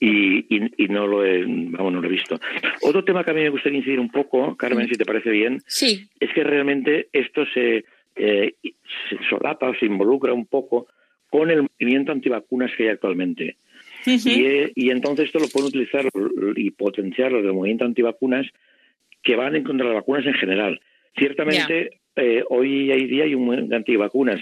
[0.00, 2.38] y, y, y no lo he, vamos, no lo he visto.
[2.82, 5.60] Otro tema que a mí me gustaría incidir un poco, Carmen, si te parece bien,
[5.66, 6.08] Sí.
[6.20, 7.84] es que realmente esto se,
[8.18, 8.54] eh,
[9.08, 10.86] se solapa o se involucra un poco
[11.30, 13.56] con el movimiento antivacunas que hay actualmente.
[14.06, 16.08] Y, eh, y entonces esto lo pueden utilizar
[16.56, 18.46] y potenciar los del movimiento antivacunas
[19.22, 20.80] que van en contra de las vacunas en general.
[21.16, 24.40] Ciertamente, eh, hoy hay día hay un movimiento antivacunas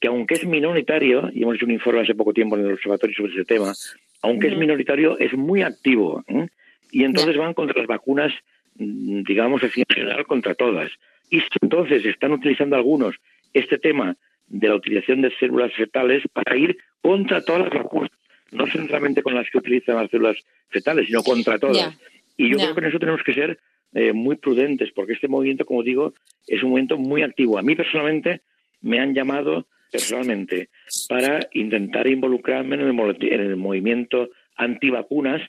[0.00, 3.16] que aunque es minoritario, y hemos hecho un informe hace poco tiempo en el observatorio
[3.16, 3.72] sobre ese tema,
[4.22, 6.22] aunque es minoritario, es muy activo.
[6.28, 6.48] ¿eh?
[6.90, 8.32] Y entonces van contra las vacunas,
[8.74, 10.90] mm, digamos así, en general, contra todas.
[11.30, 13.16] Y si entonces están utilizando algunos
[13.52, 18.10] este tema de la utilización de células fetales para ir contra todas las vacunas,
[18.52, 20.36] no solamente con las que utilizan las células
[20.68, 21.98] fetales, sino contra todas.
[22.36, 23.58] Y yo creo que en eso tenemos que ser
[23.94, 26.14] eh, muy prudentes, porque este movimiento, como digo,
[26.46, 27.58] es un movimiento muy activo.
[27.58, 28.42] A mí personalmente
[28.82, 30.68] me han llamado personalmente
[31.08, 35.40] para intentar involucrarme en el, en el movimiento antivacunas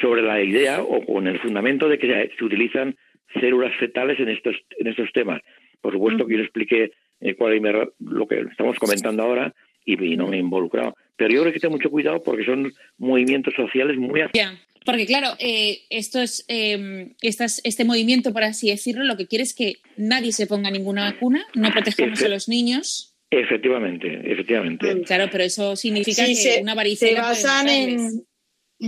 [0.00, 2.96] sobre la idea o con el fundamento de que se utilizan
[3.34, 5.40] células fetales en estos en estos temas.
[5.80, 7.62] Por supuesto que yo le expliqué eh, cuál es
[8.00, 10.96] lo que estamos comentando ahora y, y no me he involucrado.
[11.16, 14.50] Pero yo creo que hay que tener mucho cuidado porque son movimientos sociales muy activos.
[14.52, 14.58] Ya.
[14.84, 19.42] Porque claro, eh, esto es, eh, estas- este movimiento, por así decirlo, lo que quiere
[19.42, 23.14] es que nadie se ponga ninguna vacuna, no protejamos Efe- a los niños.
[23.30, 25.02] Efectivamente, efectivamente.
[25.02, 27.98] Claro, pero eso significa Sí, que se, una se varicela puede basan en.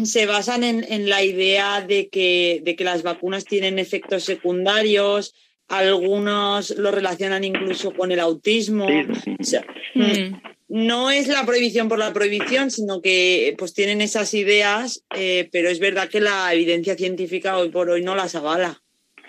[0.05, 5.35] Se basan en, en la idea de que, de que las vacunas tienen efectos secundarios,
[5.69, 8.87] algunos lo relacionan incluso con el autismo.
[9.25, 9.37] Sí.
[9.39, 10.41] O sea, Mm.
[10.69, 15.69] no es la prohibición por la prohibición, sino que pues tienen esas ideas, eh, pero
[15.69, 18.81] es verdad que la evidencia científica hoy por hoy no las avala.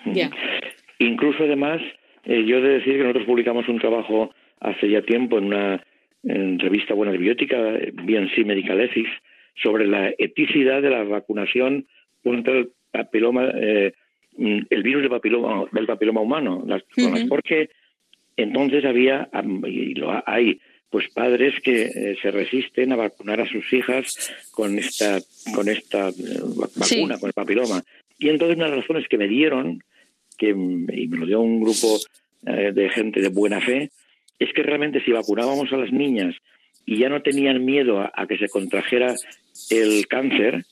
[0.06, 0.30] Ya.
[0.98, 1.80] Incluso además,
[2.24, 5.84] eh, yo he de decir que nosotros publicamos un trabajo hace ya tiempo en una
[6.24, 9.10] en revista Buena de Biótica, eh, BNC Medical Ethics,
[9.54, 11.86] sobre la eticidad de la vacunación
[12.22, 13.92] contra el papiloma, eh,
[14.36, 17.28] mm, el virus del papiloma, del papiloma humano, las personas, Ujú.
[17.28, 17.70] porque
[18.36, 19.28] entonces había,
[19.66, 20.60] y lo ha- hay,
[20.90, 25.20] pues padres que eh, se resisten a vacunar a sus hijas con esta,
[25.54, 26.12] con esta eh,
[26.82, 26.96] Sí.
[27.00, 27.82] vacuna, con el papiloma.
[28.18, 29.82] Y entonces una de las razones que me dieron,
[30.38, 31.98] que, mm, y me lo dio un grupo
[32.42, 33.90] de gente de buena fe,
[34.40, 36.34] es que realmente si vacunábamos a las niñas
[36.84, 39.14] y ya no tenían miedo a, a que se contrajera
[39.70, 40.64] el cáncer,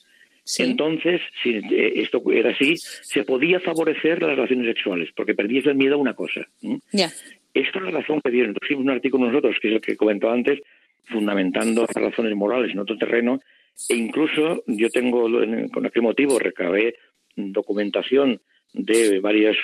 [0.43, 0.63] Sí.
[0.63, 5.75] entonces, si eh, esto era así, se podía favorecer las relaciones sexuales, porque perdías el
[5.75, 6.47] miedo a una cosa.
[6.91, 7.09] Ya.
[7.53, 8.53] Esta es la razón que dieron.
[8.55, 10.59] Pusimos un artículo nosotros, que es el que comentó antes,
[11.05, 13.39] fundamentando las razones morales en otro terreno,
[13.89, 16.95] e incluso yo tengo, en- con aquel motivo, recabé
[17.35, 18.39] documentación
[18.73, 19.57] de varios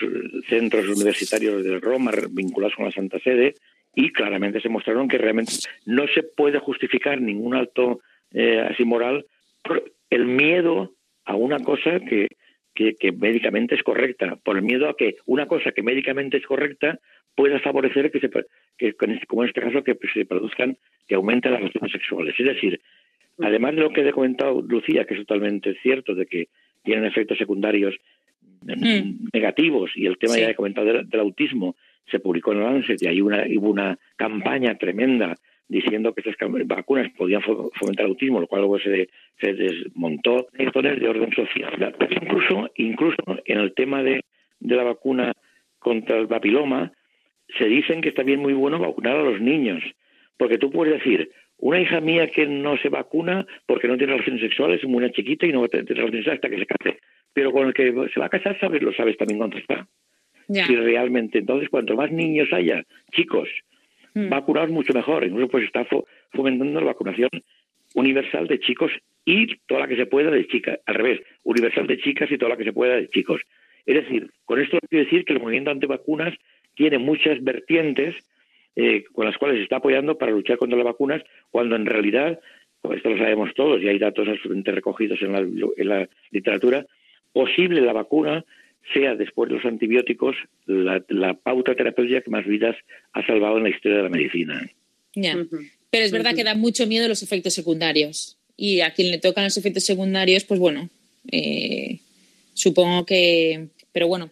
[0.50, 3.56] centros universitarios de Roma vinculados con la Santa Sede
[3.96, 5.54] y claramente se mostraron que realmente
[5.86, 8.02] no se puede justificar ningún acto
[8.34, 9.26] eh, así moral
[9.64, 10.94] por el miedo
[11.26, 12.28] a una cosa que,
[12.74, 16.46] que, que médicamente es correcta, por el miedo a que una cosa que médicamente es
[16.46, 17.00] correcta
[17.36, 18.30] pueda favorecer que, se,
[18.78, 22.36] que este- como en este caso, que se produzcan, que aumenten las relaciones sexuales.
[22.40, 22.80] Es decir,
[23.40, 26.48] además de lo que he comentado Lucía, que es totalmente cierto, de que
[26.84, 27.96] tienen efectos secundarios
[28.64, 29.28] Mm.
[29.34, 30.42] negativos, y el tema Sí.
[30.42, 31.76] ya he comentado del, del autismo,
[32.10, 35.36] se publicó en el Lancet y hay una, hubo una campaña tremenda
[35.70, 40.48] diciendo que estas vacunas podían fo- fomentar el autismo, lo cual luego se, se desmontó.
[40.58, 41.96] Hay razones de orden social.
[41.98, 44.22] Pero incluso, incluso en el tema de,
[44.60, 45.34] de la vacuna
[45.80, 46.92] contra el papiloma,
[47.58, 49.82] se dicen que es también muy bueno vacunar a los niños,
[50.38, 54.42] porque tú puedes decir, una hija mía que no se vacuna porque no tiene relaciones
[54.42, 56.66] sexuales, es muy una chiquita y no va a tener relaciones sexuales hasta que se
[56.66, 57.00] case.
[57.34, 59.88] Pero con el que se va a casar, sabes, lo sabes también cuánto está.
[60.48, 60.66] Ya.
[60.66, 63.50] Si realmente, entonces, cuanto más niños haya, chicos,
[64.18, 64.30] Mm.
[64.30, 65.24] vacunados mucho mejor.
[65.26, 67.30] Incluso pues está fo- fomentando la vacunación
[67.96, 68.92] universal de chicos
[69.26, 70.80] y toda la que se pueda de chicas.
[70.86, 73.42] Al revés, universal de chicas y toda la que se pueda de chicos.
[73.86, 76.34] Es decir, con esto quiero decir que el movimiento antivacunas
[76.76, 78.16] tiene muchas vertientes
[78.76, 82.40] eh, con las cuales se está apoyando para luchar contra las vacunas, cuando en realidad,
[82.94, 86.86] esto lo sabemos todos y hay datos absolutamente recogidos en la, en la literatura,
[87.34, 88.46] posible la vacuna
[88.94, 92.76] sea después de los antibióticos la, la pauta terapéutica que más vidas
[93.14, 94.70] ha salvado en la historia de la medicina.
[95.16, 95.36] Ya.
[95.90, 98.38] Pero es verdad que da mucho miedo los efectos secundarios.
[98.56, 100.90] Y a quien le tocan los efectos secundarios, pues bueno,
[101.32, 102.00] eh,
[102.54, 103.68] supongo que.
[103.92, 104.32] Pero bueno,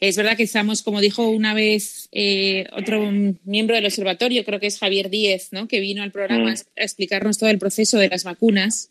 [0.00, 3.10] es verdad que estamos, como dijo una vez eh, otro
[3.44, 5.66] miembro del observatorio, creo que es Javier Díez, ¿no?
[5.66, 6.54] que vino al programa Mm.
[6.76, 8.90] a explicarnos todo el proceso de las vacunas.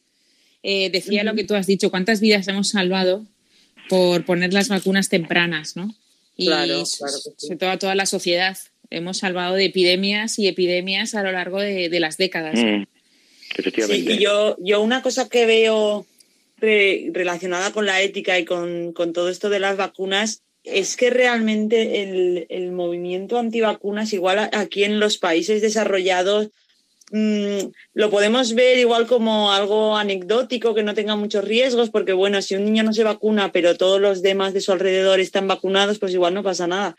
[0.64, 3.26] Eh, decía lo que tú has dicho, cuántas vidas hemos salvado
[3.90, 5.94] por poner las vacunas tempranas, ¿no?
[6.36, 7.48] Y Claro, so- claro que sí.
[7.48, 8.58] sobre todo a toda la sociedad.
[8.90, 12.56] Hemos salvado de epidemias y epidemias a lo largo de, de las décadas.
[12.60, 14.14] Mm, Sí, efectivamente.
[14.14, 16.06] y yo, yo una cosa que veo
[16.58, 21.10] re- relacionada con la ética y con, con todo esto de las vacunas es que
[21.10, 26.50] realmente el, el movimiento antivacunas, igual aquí en los países desarrollados,
[27.12, 32.42] mm, lo podemos ver igual como algo anecdótico, que no tenga muchos riesgos, porque bueno,
[32.42, 36.00] si un niño no se vacuna, pero todos los demás de su alrededor están vacunados,
[36.00, 36.96] pues igual no pasa nada.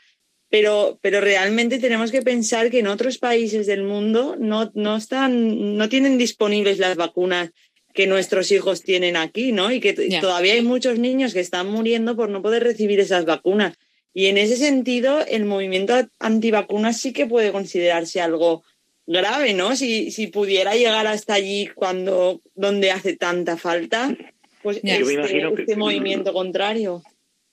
[0.51, 5.77] Pero, pero realmente tenemos que pensar que en otros países del mundo no, no están,
[5.77, 7.51] no tienen disponibles las vacunas
[7.92, 9.73] que nuestros hijos tienen aquí, ¿no?
[9.73, 13.77] Y que todavía hay muchos niños que están muriendo por no poder recibir esas vacunas.
[14.14, 18.62] Y en ese sentido, el movimiento antivacunas sí que puede considerarse algo
[19.09, 19.75] grave, ¿no?
[19.75, 24.14] Si, si pudiera llegar hasta allí cuando donde hace tanta falta,
[24.62, 24.99] pues Ya.
[24.99, 27.03] Yo me este, imagino que- este movimiento contrario.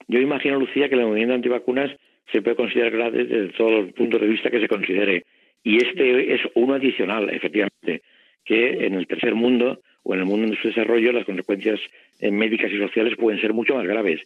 [0.07, 1.89] Yo imagino, Lucía, que el movimiento antivacunas
[2.31, 5.25] se puede considerar grave desde todos los puntos de vista que se considere.
[5.63, 8.03] Y este es uno adicional, efectivamente,
[8.43, 11.79] que en el tercer mundo o en el mundo de su desarrollo las consecuencias
[12.19, 14.21] eh, médicas y sociales pueden ser mucho más graves.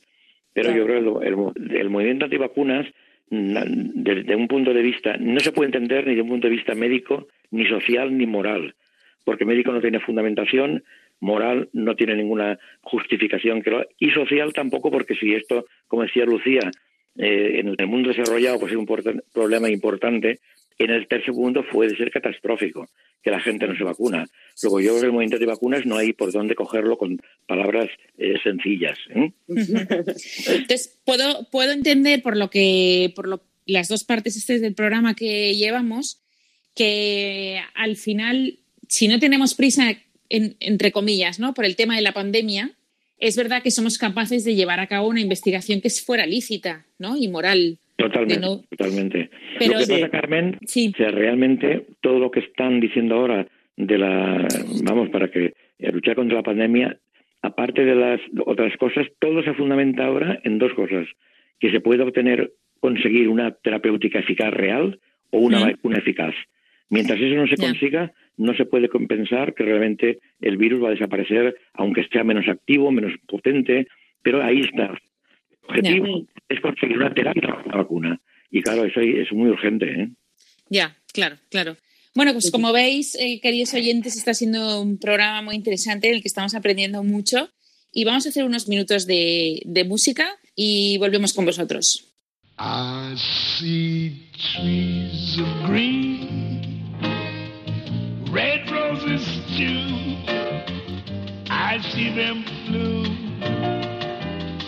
[0.51, 0.79] Pero Claro.
[0.79, 1.33] yo creo que el,
[1.71, 2.93] el- el movimiento antivacunas, na-
[3.29, 6.73] desde un punto de vista, no se puede entender ni de un punto de vista
[6.73, 8.75] médico, ni social, ni moral.
[9.23, 10.83] Porque médico no tiene fundamentación,
[11.19, 13.61] moral no tiene ninguna justificación
[13.99, 16.71] y social tampoco porque si esto como decía Lucía
[17.17, 18.87] eh, en el mundo desarrollado pues es un
[19.33, 20.39] problema importante
[20.79, 22.87] en el tercer mundo puede ser catastrófico
[23.21, 24.25] que la gente no se vacuna
[24.63, 27.89] luego yo creo que el movimiento de vacunas no hay por dónde cogerlo con palabras
[28.17, 29.31] eh, sencillas ¿eh?
[29.47, 35.15] Entonces, puedo, puedo entender por lo que, por lo, las dos partes este del programa
[35.15, 36.21] que llevamos,
[36.75, 39.95] que al final, si no tenemos prisa,
[40.29, 41.53] en- entre comillas, ¿no?
[41.53, 42.71] por el tema de la pandemia,
[43.17, 47.17] es verdad que somos capaces de llevar a cabo una investigación que fuera lícita ¿no?
[47.17, 47.79] y moral.
[48.03, 53.15] Totalmente no- totalmente Pero lo que pasa Carmen Sí, realmente todo lo que están diciendo
[53.15, 54.47] ahora de la,
[54.83, 56.97] vamos, para que eh, luchar contra la pandemia,
[57.41, 61.07] aparte de las otras cosas, todo se fundamenta ahora en dos cosas:
[61.59, 64.99] que se puede obtener, conseguir una terapéutica eficaz real
[65.31, 65.63] o una Mm.
[65.71, 66.35] vacuna eficaz.
[66.89, 70.91] Mientras eso no se consiga, no se puede compensar que realmente el virus va a
[70.91, 73.87] desaparecer, aunque sea menos activo, menos potente,
[74.23, 74.97] pero ahí está.
[75.69, 78.21] El objetivo es conseguir una terapia, una vacuna.
[78.51, 79.85] Y claro, eso es muy urgente.
[79.85, 80.09] ¿eh?
[80.69, 81.77] ya, claro, claro.
[82.15, 86.21] Bueno, pues como veis, eh, queridos oyentes, está siendo un programa muy interesante en el
[86.21, 87.49] que estamos aprendiendo mucho
[87.93, 92.05] y vamos a hacer unos minutos de, de música y volvemos con vosotros.
[92.57, 96.59] I see trees of green,
[98.33, 99.23] red roses
[99.55, 100.17] too.
[101.49, 103.88] I see them bloom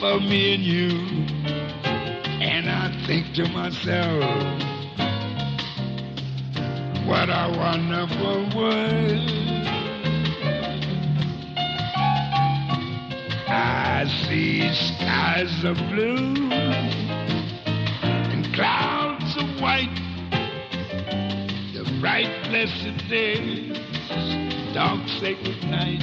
[0.01, 0.89] for me and you.
[2.41, 4.23] And I think to myself,
[7.05, 9.29] what a wonderful world.
[13.47, 16.49] I see skies of blue
[18.31, 19.95] and clouds of white,
[21.75, 23.69] the bright blessed day,
[24.73, 26.01] dark sacred night,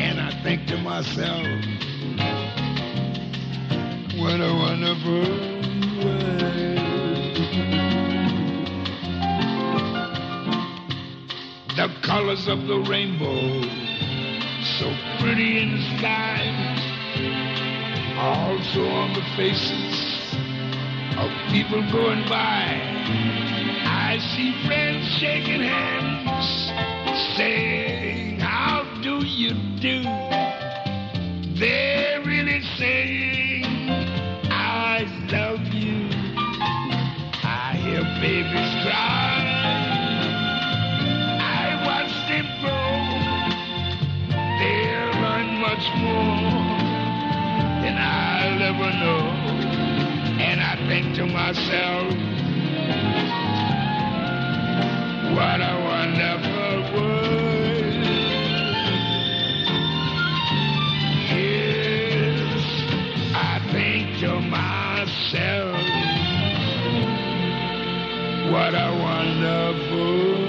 [0.00, 1.89] and I think to myself,
[4.20, 5.20] what a wonderful
[6.04, 6.74] way.
[11.74, 13.62] The colors of the rainbow,
[14.78, 16.38] so pretty in the sky,
[18.18, 20.34] also on the faces
[21.16, 22.76] of people going by.
[23.86, 26.46] I see friends shaking hands,
[27.38, 30.02] saying, How do you do?
[31.58, 31.89] They
[48.72, 49.26] I'll know.
[50.40, 52.14] And I think to myself,
[55.34, 58.04] what a wonderful world.
[61.34, 62.62] Yes,
[63.34, 65.74] I think to myself,
[68.52, 70.39] what a wonderful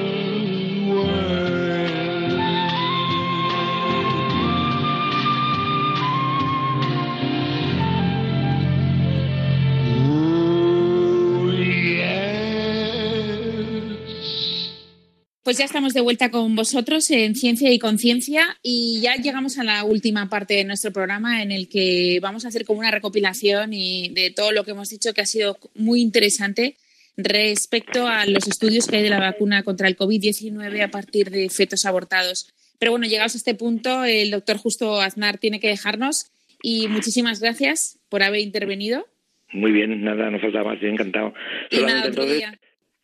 [15.52, 19.66] Pues ya estamos de vuelta con vosotros en Ciencia y Conciencia y ya llegamos a
[19.66, 23.74] la última parte de nuestro programa en el que vamos a hacer como una recopilación
[23.74, 26.78] y de todo lo que hemos dicho que ha sido muy interesante
[27.18, 31.49] respecto a los estudios que hay de la vacuna contra el COVID-19 a partir de
[31.49, 32.49] fetos abortados.
[32.80, 36.32] Pero bueno, llegados a este punto, el doctor Justo Aznar tiene que dejarnos
[36.64, 39.06] y muchísimas gracias por haber intervenido.
[39.52, 41.34] Muy bien, nada, no falta más, encantado.
[41.70, 42.58] Y nada, otro día.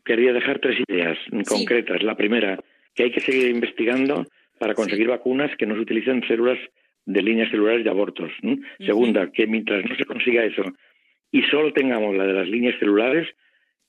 [0.07, 2.01] Quería dejar tres ideas concretas.
[2.01, 2.57] La primera,
[2.95, 4.25] que hay que seguir investigando
[4.59, 6.57] para conseguir vacunas que no se utilicen células
[7.05, 8.31] de líneas celulares de abortos.
[8.79, 10.63] Segunda, que mientras no se consiga eso
[11.31, 13.27] y solo tengamos la de las líneas celulares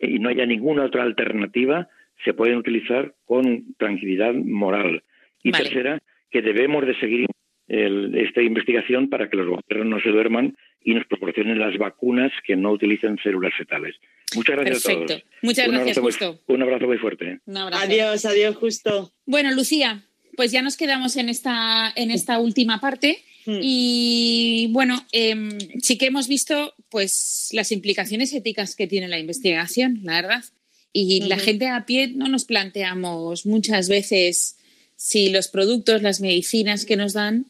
[0.01, 1.89] eh, y no haya ninguna otra alternativa,
[2.25, 5.03] se pueden utilizar con tranquilidad moral.
[5.43, 5.65] Y Vale.
[5.65, 5.99] tercera,
[6.31, 7.27] que debemos de seguir
[7.69, 12.33] el- esta investigación para que los gobiernos no se duerman y nos proporcionen las vacunas
[12.45, 13.95] que no utilicen células fetales.
[14.35, 15.07] Muchas gracias a Perfecto.
[15.15, 15.23] todos.
[15.43, 16.41] Muchas Un gracias, muy- Justo.
[16.47, 17.41] un abrazo muy fuerte.
[17.47, 17.83] Un abrazo.
[17.85, 19.13] Adiós, adiós, justo.
[19.27, 20.05] Bueno, Lucía,
[20.37, 23.23] pues ya nos quedamos en esta, en esta última parte.
[23.47, 23.59] Hmm.
[23.63, 30.01] Y bueno, em, sí que hemos visto pues las implicaciones éticas que tiene la investigación,
[30.03, 30.45] la verdad.
[30.93, 34.57] Y la gente a pie no nos planteamos muchas veces
[34.97, 37.47] si los productos, las medicinas que nos dan,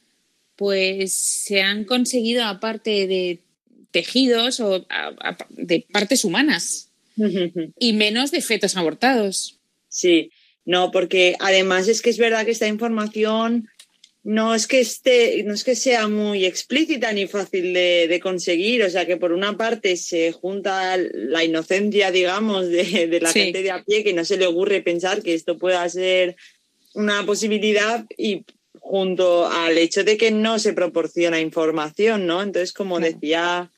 [0.56, 3.40] pues se han conseguido aparte de
[3.90, 6.90] tejidos o a- a- de partes humanas
[7.78, 9.58] y menos de fetos abortados.
[9.88, 10.30] Sí,
[10.64, 13.68] no, porque además es que es verdad que esta información
[14.22, 18.82] no es que esté, no es que sea muy explícita ni fácil de, de conseguir.
[18.84, 23.40] O sea que por una parte se junta la inocencia, digamos, de, de la Sí.
[23.40, 26.36] gente de a pie que no se le ocurre pensar que esto pueda ser
[26.94, 28.44] una posibilidad y
[28.80, 32.42] junto al hecho de que no se proporciona información, ¿no?
[32.42, 33.70] Entonces, como decía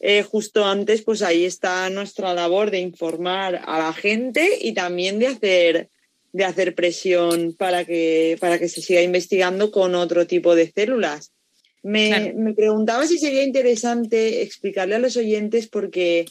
[0.00, 5.18] eh, justo antes, pues ahí está nuestra labor de informar a la gente y también
[5.18, 5.88] de hacer,
[6.32, 11.32] de hacer presión para que, para que se siga investigando con otro tipo de células.
[11.82, 12.32] Me, Claro.
[12.36, 16.26] me preguntaba si sería interesante explicarle a los oyentes porque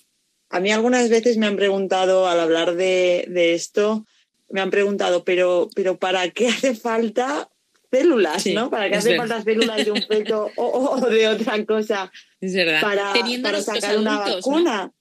[0.49, 4.05] a mí algunas veces me han preguntado al hablar de, de esto,
[4.49, 7.49] me han preguntado, pero, pero ¿para qué hace falta
[7.91, 8.43] células?
[8.43, 8.69] Sí, ¿no?
[8.69, 9.27] ¿Para qué es hace verdad.
[9.27, 12.11] falta células de un feto o, o de otra cosa
[12.41, 12.81] Es verdad.
[12.81, 14.53] para, Teniendo para nuestros sacar una adultos, ¿no?
[14.53, 14.91] vacuna?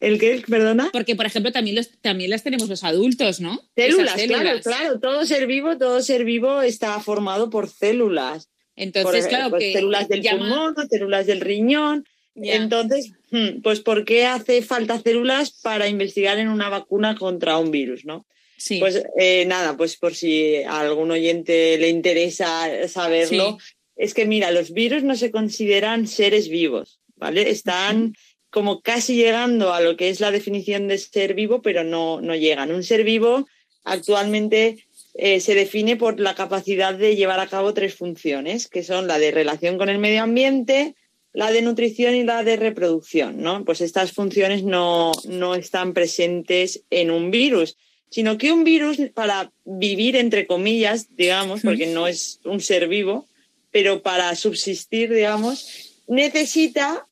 [0.00, 0.42] ¿El qué?
[0.46, 0.90] ¿Perdona?
[0.92, 3.58] Porque, por ejemplo, también, los, también las tenemos los adultos, ¿no?
[3.74, 5.00] Células, claro, claro.
[5.00, 8.50] Todo ser vivo, todo ser vivo está formado por células.
[8.76, 10.38] Entonces, Por- claro, pues, que células del llama-
[10.74, 12.04] pulmón, células del riñón.
[12.34, 17.70] Entonces, hmm, pues ¿por qué hace falta células para investigar en una vacuna contra un
[17.70, 18.26] virus, no?
[18.62, 18.78] Sí.
[18.78, 23.58] Pues eh, nada, pues por si a algún oyente le interesa saberlo,
[23.96, 27.50] es que mira, los virus no se consideran seres vivos, ¿vale?
[27.50, 28.14] Están
[28.50, 32.36] como casi llegando a lo que es la definición de ser vivo, pero no, no
[32.36, 32.70] llegan.
[32.70, 33.48] Un ser vivo
[33.82, 39.08] actualmente eh, se define por la capacidad de llevar a cabo tres funciones, que son
[39.08, 40.94] la de relación con el medio ambiente,
[41.32, 43.64] la de nutrición y la de reproducción, ¿no?
[43.64, 47.76] Pues estas funciones no, no están presentes en un virus,
[48.12, 53.26] sino que un virus, para vivir, entre comillas, digamos, porque no es un ser vivo,
[53.72, 57.06] pero para subsistir, digamos, necesita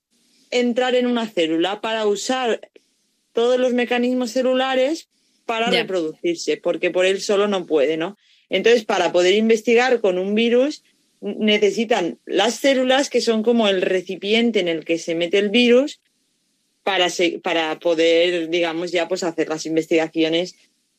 [0.50, 2.60] entrar en una célula para usar
[3.32, 5.08] todos los mecanismos celulares
[5.46, 8.16] para reproducirse, porque por él solo no puede, ¿no?
[8.50, 10.82] Entonces, para poder investigar con un virus,
[11.22, 16.00] necesitan las células que son como el recipiente en el que se mete el virus
[16.82, 20.56] para, se- para poder, digamos, ya pues hacer las investigaciones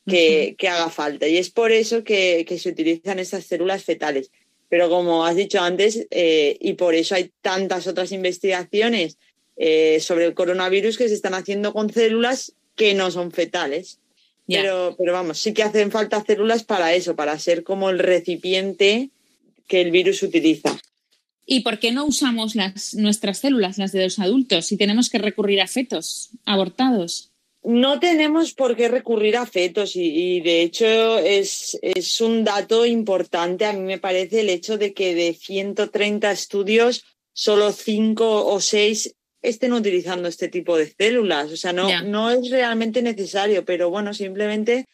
[0.07, 1.27] que, que haga falta.
[1.27, 4.31] Y es por eso que, que se utilizan estas células fetales.
[4.69, 9.17] Pero como has dicho antes, eh, y por eso hay tantas otras investigaciones
[9.57, 13.99] eh, sobre el coronavirus que se están haciendo con células que no son fetales.
[14.47, 19.09] Pero, pero vamos, sí que hacen falta células para eso, para ser como el recipiente
[19.67, 20.77] que el virus utiliza.
[21.45, 25.17] ¿Y por qué no usamos las, nuestras células, las de los adultos, si tenemos que
[25.17, 27.30] recurrir a fetos abortados?
[27.63, 32.85] No tenemos por qué recurrir a fetos y, y de hecho es, es un dato
[32.85, 33.65] importante.
[33.65, 39.15] A mí me parece el hecho de que de 130 estudios, solo 5 o 6
[39.41, 41.51] estén utilizando este tipo de células.
[41.51, 44.87] O sea, no, no es realmente necesario, pero bueno, simplemente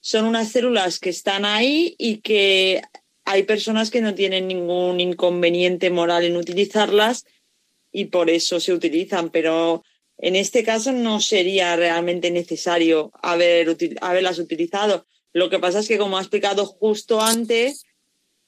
[0.00, 2.82] son unas células que están ahí y que
[3.24, 7.24] hay personas que no tienen ningún inconveniente moral en utilizarlas
[7.92, 9.84] y por eso se utilizan, pero
[10.22, 15.04] en este caso no sería realmente necesario haber, util- haberlas utilizado.
[15.34, 17.82] Lo que pasa es que, como ha explicado justo antes,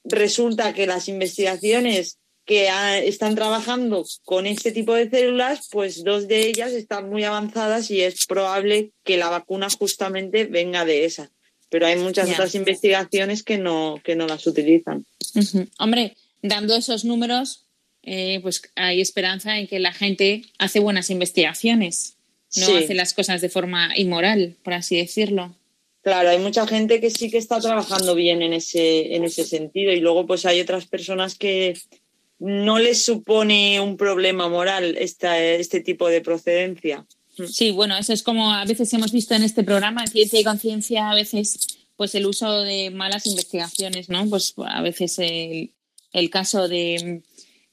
[0.03, 2.69] resulta que las investigaciones que
[3.03, 8.01] están trabajando con este tipo de células, pues dos de ellas están muy avanzadas y
[8.01, 11.29] es probable que la vacuna justamente venga de esas.
[11.69, 15.05] Pero hay muchas otras investigaciones que no, que no las utilizan.
[15.79, 17.64] Hombre, dando esos números,
[18.05, 22.15] eh, pues hay esperanza en que la gente hace buenas investigaciones,
[22.55, 22.73] no Sí.
[22.77, 25.55] hace las cosas de forma inmoral, por así decirlo.
[26.01, 29.91] Claro, hay mucha gente que sí que está trabajando bien en ese, en ese sentido
[29.91, 31.75] y luego pues hay otras personas que
[32.37, 37.05] no les supone un problema moral esta, este tipo de procedencia.
[37.51, 40.43] Sí, bueno, eso es como a veces hemos visto en este programa, en Ciencia y
[40.43, 41.57] Conciencia, a veces
[41.97, 44.29] pues el uso de malas investigaciones, ¿no?
[44.29, 45.71] Pues a veces el,
[46.13, 47.23] el caso de...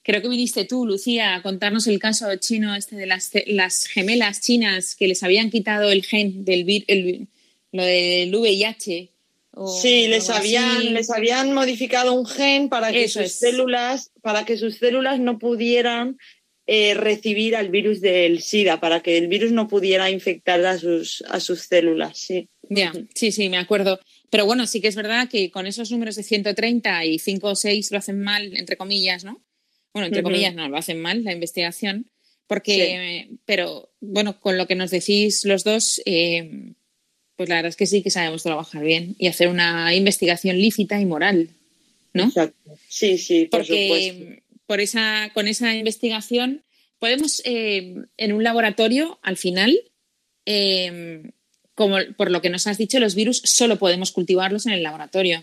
[0.03, 4.41] Creo que viniste tú, Lucía, a contarnos el caso chino este de las, las gemelas
[4.41, 7.29] chinas que les habían quitado el gen del vir, el-
[7.71, 9.11] lo del VIH.
[9.55, 10.57] o Sí, les así.
[10.57, 13.39] habían, les habían modificado un gen para que Eso sus es.
[13.39, 16.17] células, para que sus células no pudieran
[16.67, 21.23] eh, recibir al virus del SIDA, para que el virus no pudiera infectar a sus,
[21.29, 22.17] a sus células.
[22.19, 22.49] Sí.
[22.71, 24.01] Ya, sí, sí, me acuerdo.
[24.31, 27.55] Pero bueno, sí que es verdad que con esos números de 130 y 5 o
[27.57, 29.43] 6 lo hacen mal, entre comillas, ¿no?
[29.93, 32.11] Bueno, entre comillas no, lo hacen mal la investigación.
[32.47, 36.75] Porque, pero bueno, con lo que nos decís los dos, eh,
[37.37, 41.01] pues la verdad es que sí que sabemos trabajar bien y hacer una investigación lícita
[41.01, 41.49] y moral,
[42.13, 42.25] ¿no?
[42.25, 42.77] Exacto.
[42.89, 43.89] Sí, sí, por supuesto.
[43.89, 46.63] Porque por esa, con esa investigación
[46.99, 49.79] podemos, eh, en un laboratorio, al final,
[50.45, 51.31] eh,
[51.75, 55.43] como por lo que nos has dicho, los virus solo podemos cultivarlos en el laboratorio,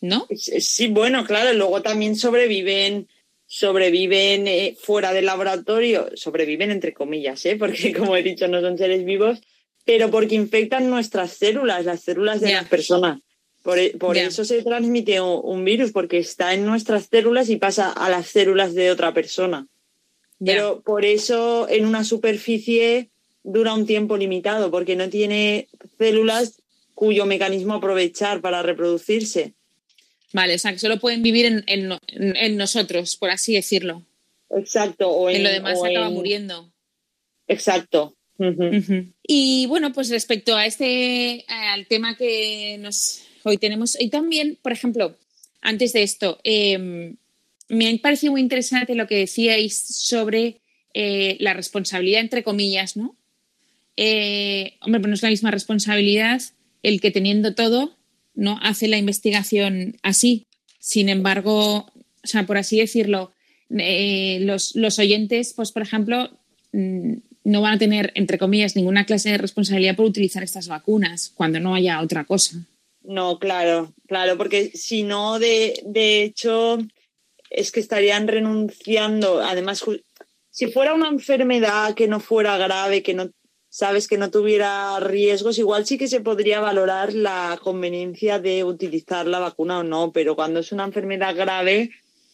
[0.00, 0.26] ¿no?
[0.34, 3.08] Sí, bueno, claro, luego también sobreviven,
[3.48, 7.56] sobreviven eh, fuera del laboratorio, sobreviven entre comillas, ¿eh?
[7.56, 9.40] porque como he dicho, no son seres vivos,
[9.84, 13.20] pero porque infectan nuestras células, las células de las personas.
[13.62, 17.56] Por, e- por eso se transmite un, un virus, porque está en nuestras células y
[17.56, 19.66] pasa a las células de otra persona.
[20.44, 23.10] Pero por eso en una superficie
[23.42, 25.68] dura un tiempo limitado, porque no tiene
[25.98, 26.62] células
[26.94, 29.54] cuyo mecanismo aprovechar para reproducirse.
[30.32, 33.54] Vale, o sea, que solo pueden vivir en, en no- en- en nosotros, por así
[33.54, 34.04] decirlo.
[34.50, 35.08] Exacto.
[35.10, 36.72] O en, En lo demás o se acaba en- muriendo.
[37.46, 38.14] Exacto.
[39.26, 44.72] Y bueno, pues respecto a este, al tema que nos hoy tenemos, y también, por
[44.72, 45.16] ejemplo,
[45.60, 47.14] antes de esto, eh,
[47.68, 50.60] me ha parecido muy interesante lo que decíais sobre
[50.94, 53.16] eh, la responsabilidad, entre comillas, ¿no?
[53.96, 56.40] Eh, hombre, pero no es la misma responsabilidad
[56.84, 57.96] el que teniendo todo,
[58.38, 58.58] ¿no?
[58.62, 60.46] Hace la investigación así.
[60.78, 63.32] Sin embargo, o sea, por así decirlo,
[63.76, 66.30] eh, los, los oyentes, pues, por ejemplo,
[66.72, 71.32] mm, no van a tener, entre comillas, ninguna clase de responsabilidad por utilizar estas vacunas
[71.34, 72.64] cuando no haya otra cosa.
[73.02, 76.78] No, claro, claro, porque si no, de, de hecho,
[77.50, 79.40] es que estarían renunciando.
[79.42, 79.82] Además,
[80.50, 83.30] si fuera una enfermedad que no fuera grave, que no
[83.78, 89.24] sabes que no tuviera riesgos, igual sí que se podría valorar la conveniencia de utilizar
[89.28, 91.90] la vacuna o no, pero cuando es una enfermedad grave,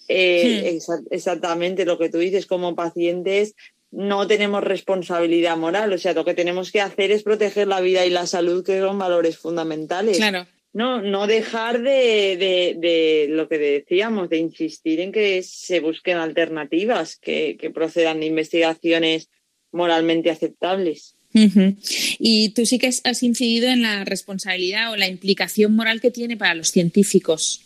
[0.09, 3.55] eh, exa- exactamente lo que tú dices, como pacientes
[3.91, 8.07] no tenemos responsabilidad moral, o sea, lo que tenemos que hacer es proteger la vida
[8.07, 10.17] y la salud, que son valores fundamentales.
[10.17, 15.81] Claro, No, no dejar de, de- de lo que decíamos, de insistir en que se
[15.81, 19.29] busquen alternativas que, que procedan de investigaciones
[19.73, 21.15] moralmente aceptables.
[21.35, 26.11] Y tú sí que has- has incidido en la responsabilidad o la implicación moral que
[26.11, 27.61] tiene para los científicos.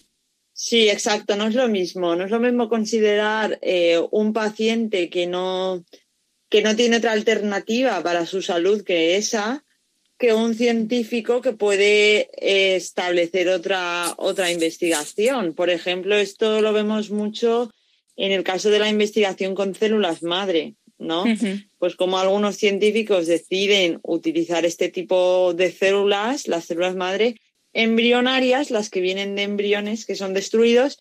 [0.52, 2.16] Sí, exacto, no es lo mismo.
[2.16, 5.84] No es lo mismo considerar eh, un paciente que no,
[6.48, 9.64] que no tiene otra alternativa para su salud que esa,
[10.18, 15.54] que un científico que puede eh, establecer otra, otra investigación.
[15.54, 17.70] Por ejemplo, esto lo vemos mucho
[18.16, 21.24] en el caso de la investigación con células madre, ¿no?
[21.78, 27.36] Pues como algunos científicos deciden utilizar este tipo de células, las células madre,
[27.72, 30.98] embrionarias, las que vienen de embriones que son destruidos,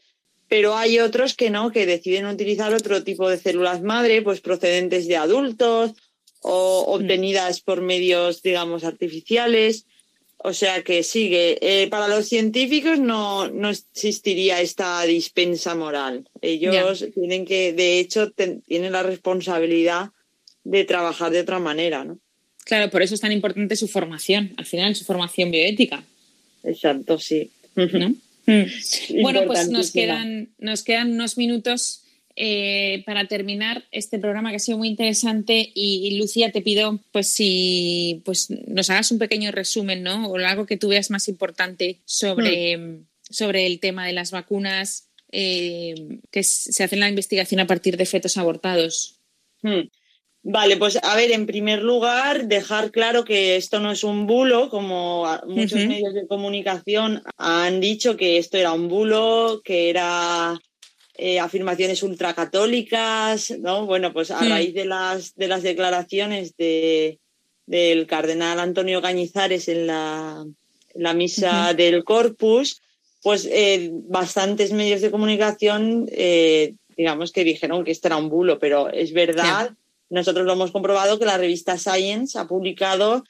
[0.47, 5.07] pero hay otros que no, que deciden utilizar otro tipo de células madre, pues procedentes
[5.07, 5.93] de adultos
[6.41, 9.85] o obtenidas por medios, digamos, artificiales.
[10.49, 11.57] O sea que sigue.
[11.61, 16.29] Eh, para los científicos no, no existiría esta dispensa moral.
[16.41, 20.11] Ellos tienen que, de hecho, ten- tienen la responsabilidad
[20.63, 22.19] de trabajar de otra manera, ¿no?
[22.63, 26.01] Claro, por eso es tan importante su formación, al final su formación bioética,
[26.63, 27.51] Exacto, sí.
[27.75, 28.13] ¿no?
[28.49, 29.21] Mm.
[29.23, 32.03] Bueno, pues nos quedan, nos quedan unos minutos
[32.39, 36.99] eh, para terminar este programa que ha sido muy interesante y, y, Lucía te pido
[37.11, 40.27] pues si pues nos hagas un pequeño resumen, ¿no?
[40.27, 46.19] O algo que tú veas más importante sobre, sobre el tema de las vacunas eh,
[46.29, 49.19] que se hace en la investigación a partir de fetos abortados.
[49.63, 49.89] Hmm.
[50.43, 54.69] Vale, pues a ver, en primer lugar, dejar claro que esto no es un bulo,
[54.69, 60.61] como muchos medios de comunicación han dicho que esto era un bulo, que era
[61.17, 63.85] eh, afirmaciones ultracatólicas, ¿no?
[63.85, 64.49] Bueno, pues a Hmm.
[64.49, 67.19] raíz de las, de las declaraciones de,
[67.65, 70.45] del cardenal Antonio Cañizares en la,
[70.93, 72.81] en la misa del Corpus,
[73.23, 78.59] pues eh, bastantes medios de comunicación, eh, digamos que dijeron que esto era un bulo,
[78.59, 79.71] pero es verdad,
[80.09, 83.23] nosotros lo hemos comprobado que la revista Science ha publicado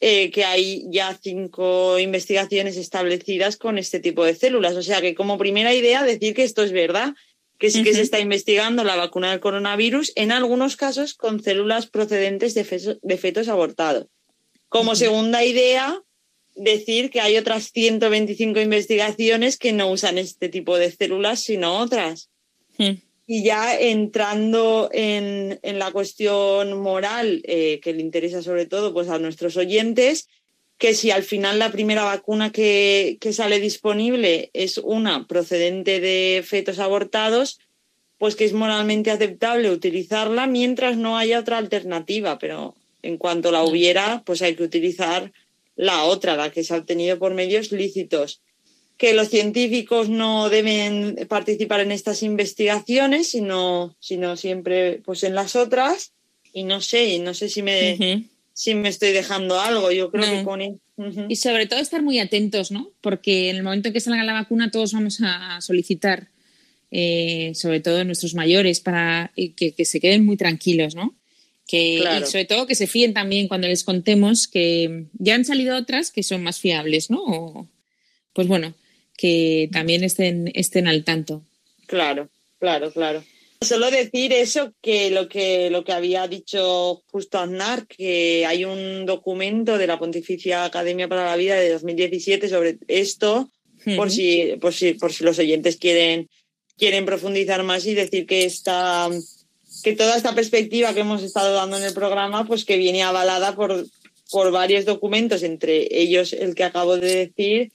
[0.00, 4.76] eh, que hay ya cinco investigaciones establecidas con este tipo de células.
[4.76, 7.14] O sea que como primera idea decir que esto es verdad,
[7.58, 11.86] que sí que se está investigando la vacuna del coronavirus, en algunos casos con células
[11.86, 14.06] procedentes de, feso- de fetos abortados.
[14.68, 16.00] Como segunda idea,
[16.54, 22.30] decir que hay otras 125 investigaciones que no usan este tipo de células, sino otras.
[23.26, 29.08] Y ya entrando en, en la cuestión moral, eh, que le interesa sobre todo pues,
[29.08, 30.28] a nuestros oyentes,
[30.78, 36.42] que si al final la primera vacuna que, que sale disponible es una procedente de
[36.46, 37.58] fetos abortados,
[38.16, 43.62] pues que es moralmente aceptable utilizarla mientras no haya otra alternativa, pero en cuanto la
[43.62, 45.32] hubiera, pues hay que utilizar
[45.76, 48.40] la otra, la que se ha obtenido por medios lícitos
[48.98, 55.54] que los científicos no deben participar en estas investigaciones, sino, sino siempre pues en las
[55.54, 56.12] otras.
[56.52, 58.28] Y no sé, no sé si me, Ujú.
[58.58, 59.92] Si me estoy dejando algo.
[59.92, 60.38] Yo creo No.
[60.38, 61.30] que con.
[61.30, 62.90] Y sobre todo estar muy atentos, ¿no?
[63.00, 66.26] Porque en el momento en que salga la vacuna todos vamos a solicitar,
[66.90, 71.14] eh, sobre todo nuestros mayores, para eh, que, que se queden muy tranquilos, ¿no?
[71.68, 72.26] Que, Claro.
[72.26, 76.10] Y sobre todo que se fíen también cuando les contemos que ya han salido otras
[76.10, 77.22] que son más fiables, ¿no?
[77.22, 77.68] O,
[78.32, 78.74] pues bueno,
[79.16, 81.44] que también estén, estén al tanto.
[81.86, 82.28] Claro,
[82.58, 83.22] claro, claro.
[83.60, 89.04] Solo decir eso, que lo que, lo que había dicho justo Aznar, que hay un
[89.04, 93.50] documento de la Pontificia Academia para la Vida de 2017 sobre esto,
[93.96, 96.28] por si, por si, por si los oyentes quieren,
[96.76, 99.08] quieren profundizar más y decir que esta,
[99.82, 103.56] que toda esta perspectiva que hemos estado dando en el programa, pues que viene avalada
[103.56, 103.84] por,
[104.30, 107.72] por varios documentos, entre ellos el que acabo de decir,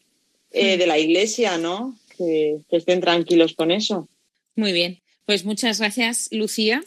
[0.51, 1.99] eh, de la Iglesia, ¿no?
[2.17, 4.07] Que, que estén tranquilos con eso.
[4.55, 5.02] Muy bien.
[5.25, 6.83] Pues muchas gracias, Lucía,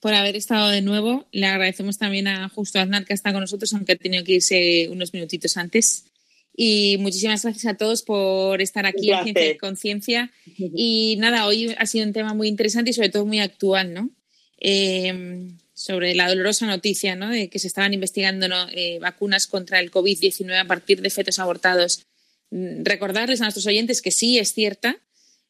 [0.00, 1.26] por haber estado de nuevo.
[1.32, 4.88] Le agradecemos también a Justo Aznar que está con nosotros, aunque ha tenido que irse
[4.90, 6.04] unos minutitos antes.
[6.56, 9.22] Y muchísimas gracias a todos por estar aquí en.
[9.22, 10.32] Ciencia y Conciencia.
[10.56, 14.10] Y nada, hoy ha sido un tema muy interesante y sobre todo muy actual, ¿no?
[14.58, 17.30] Eh, sobre la dolorosa noticia, ¿no?
[17.30, 18.66] De que se estaban investigando ¿no?
[18.72, 22.02] eh, vacunas contra el COVID-19 a partir de fetos abortados.
[22.50, 24.96] Mm, Recordarles a nuestros oyentes que sí es cierta,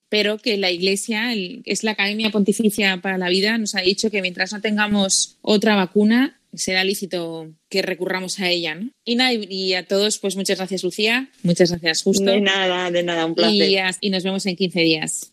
[0.09, 4.11] pero que la Iglesia, el- es la Academia Pontificia para la Vida, nos ha dicho
[4.11, 8.75] que mientras no tengamos otra vacuna, será lícito que recurramos a ella.
[8.75, 8.91] ¿no?
[9.05, 11.29] Y nada, y- a todos, pues muchas gracias, Lucía.
[11.43, 12.25] Muchas gracias, Justo.
[12.25, 13.97] De nada, de nada, un placer.
[14.01, 15.33] y nos vemos en 15 días.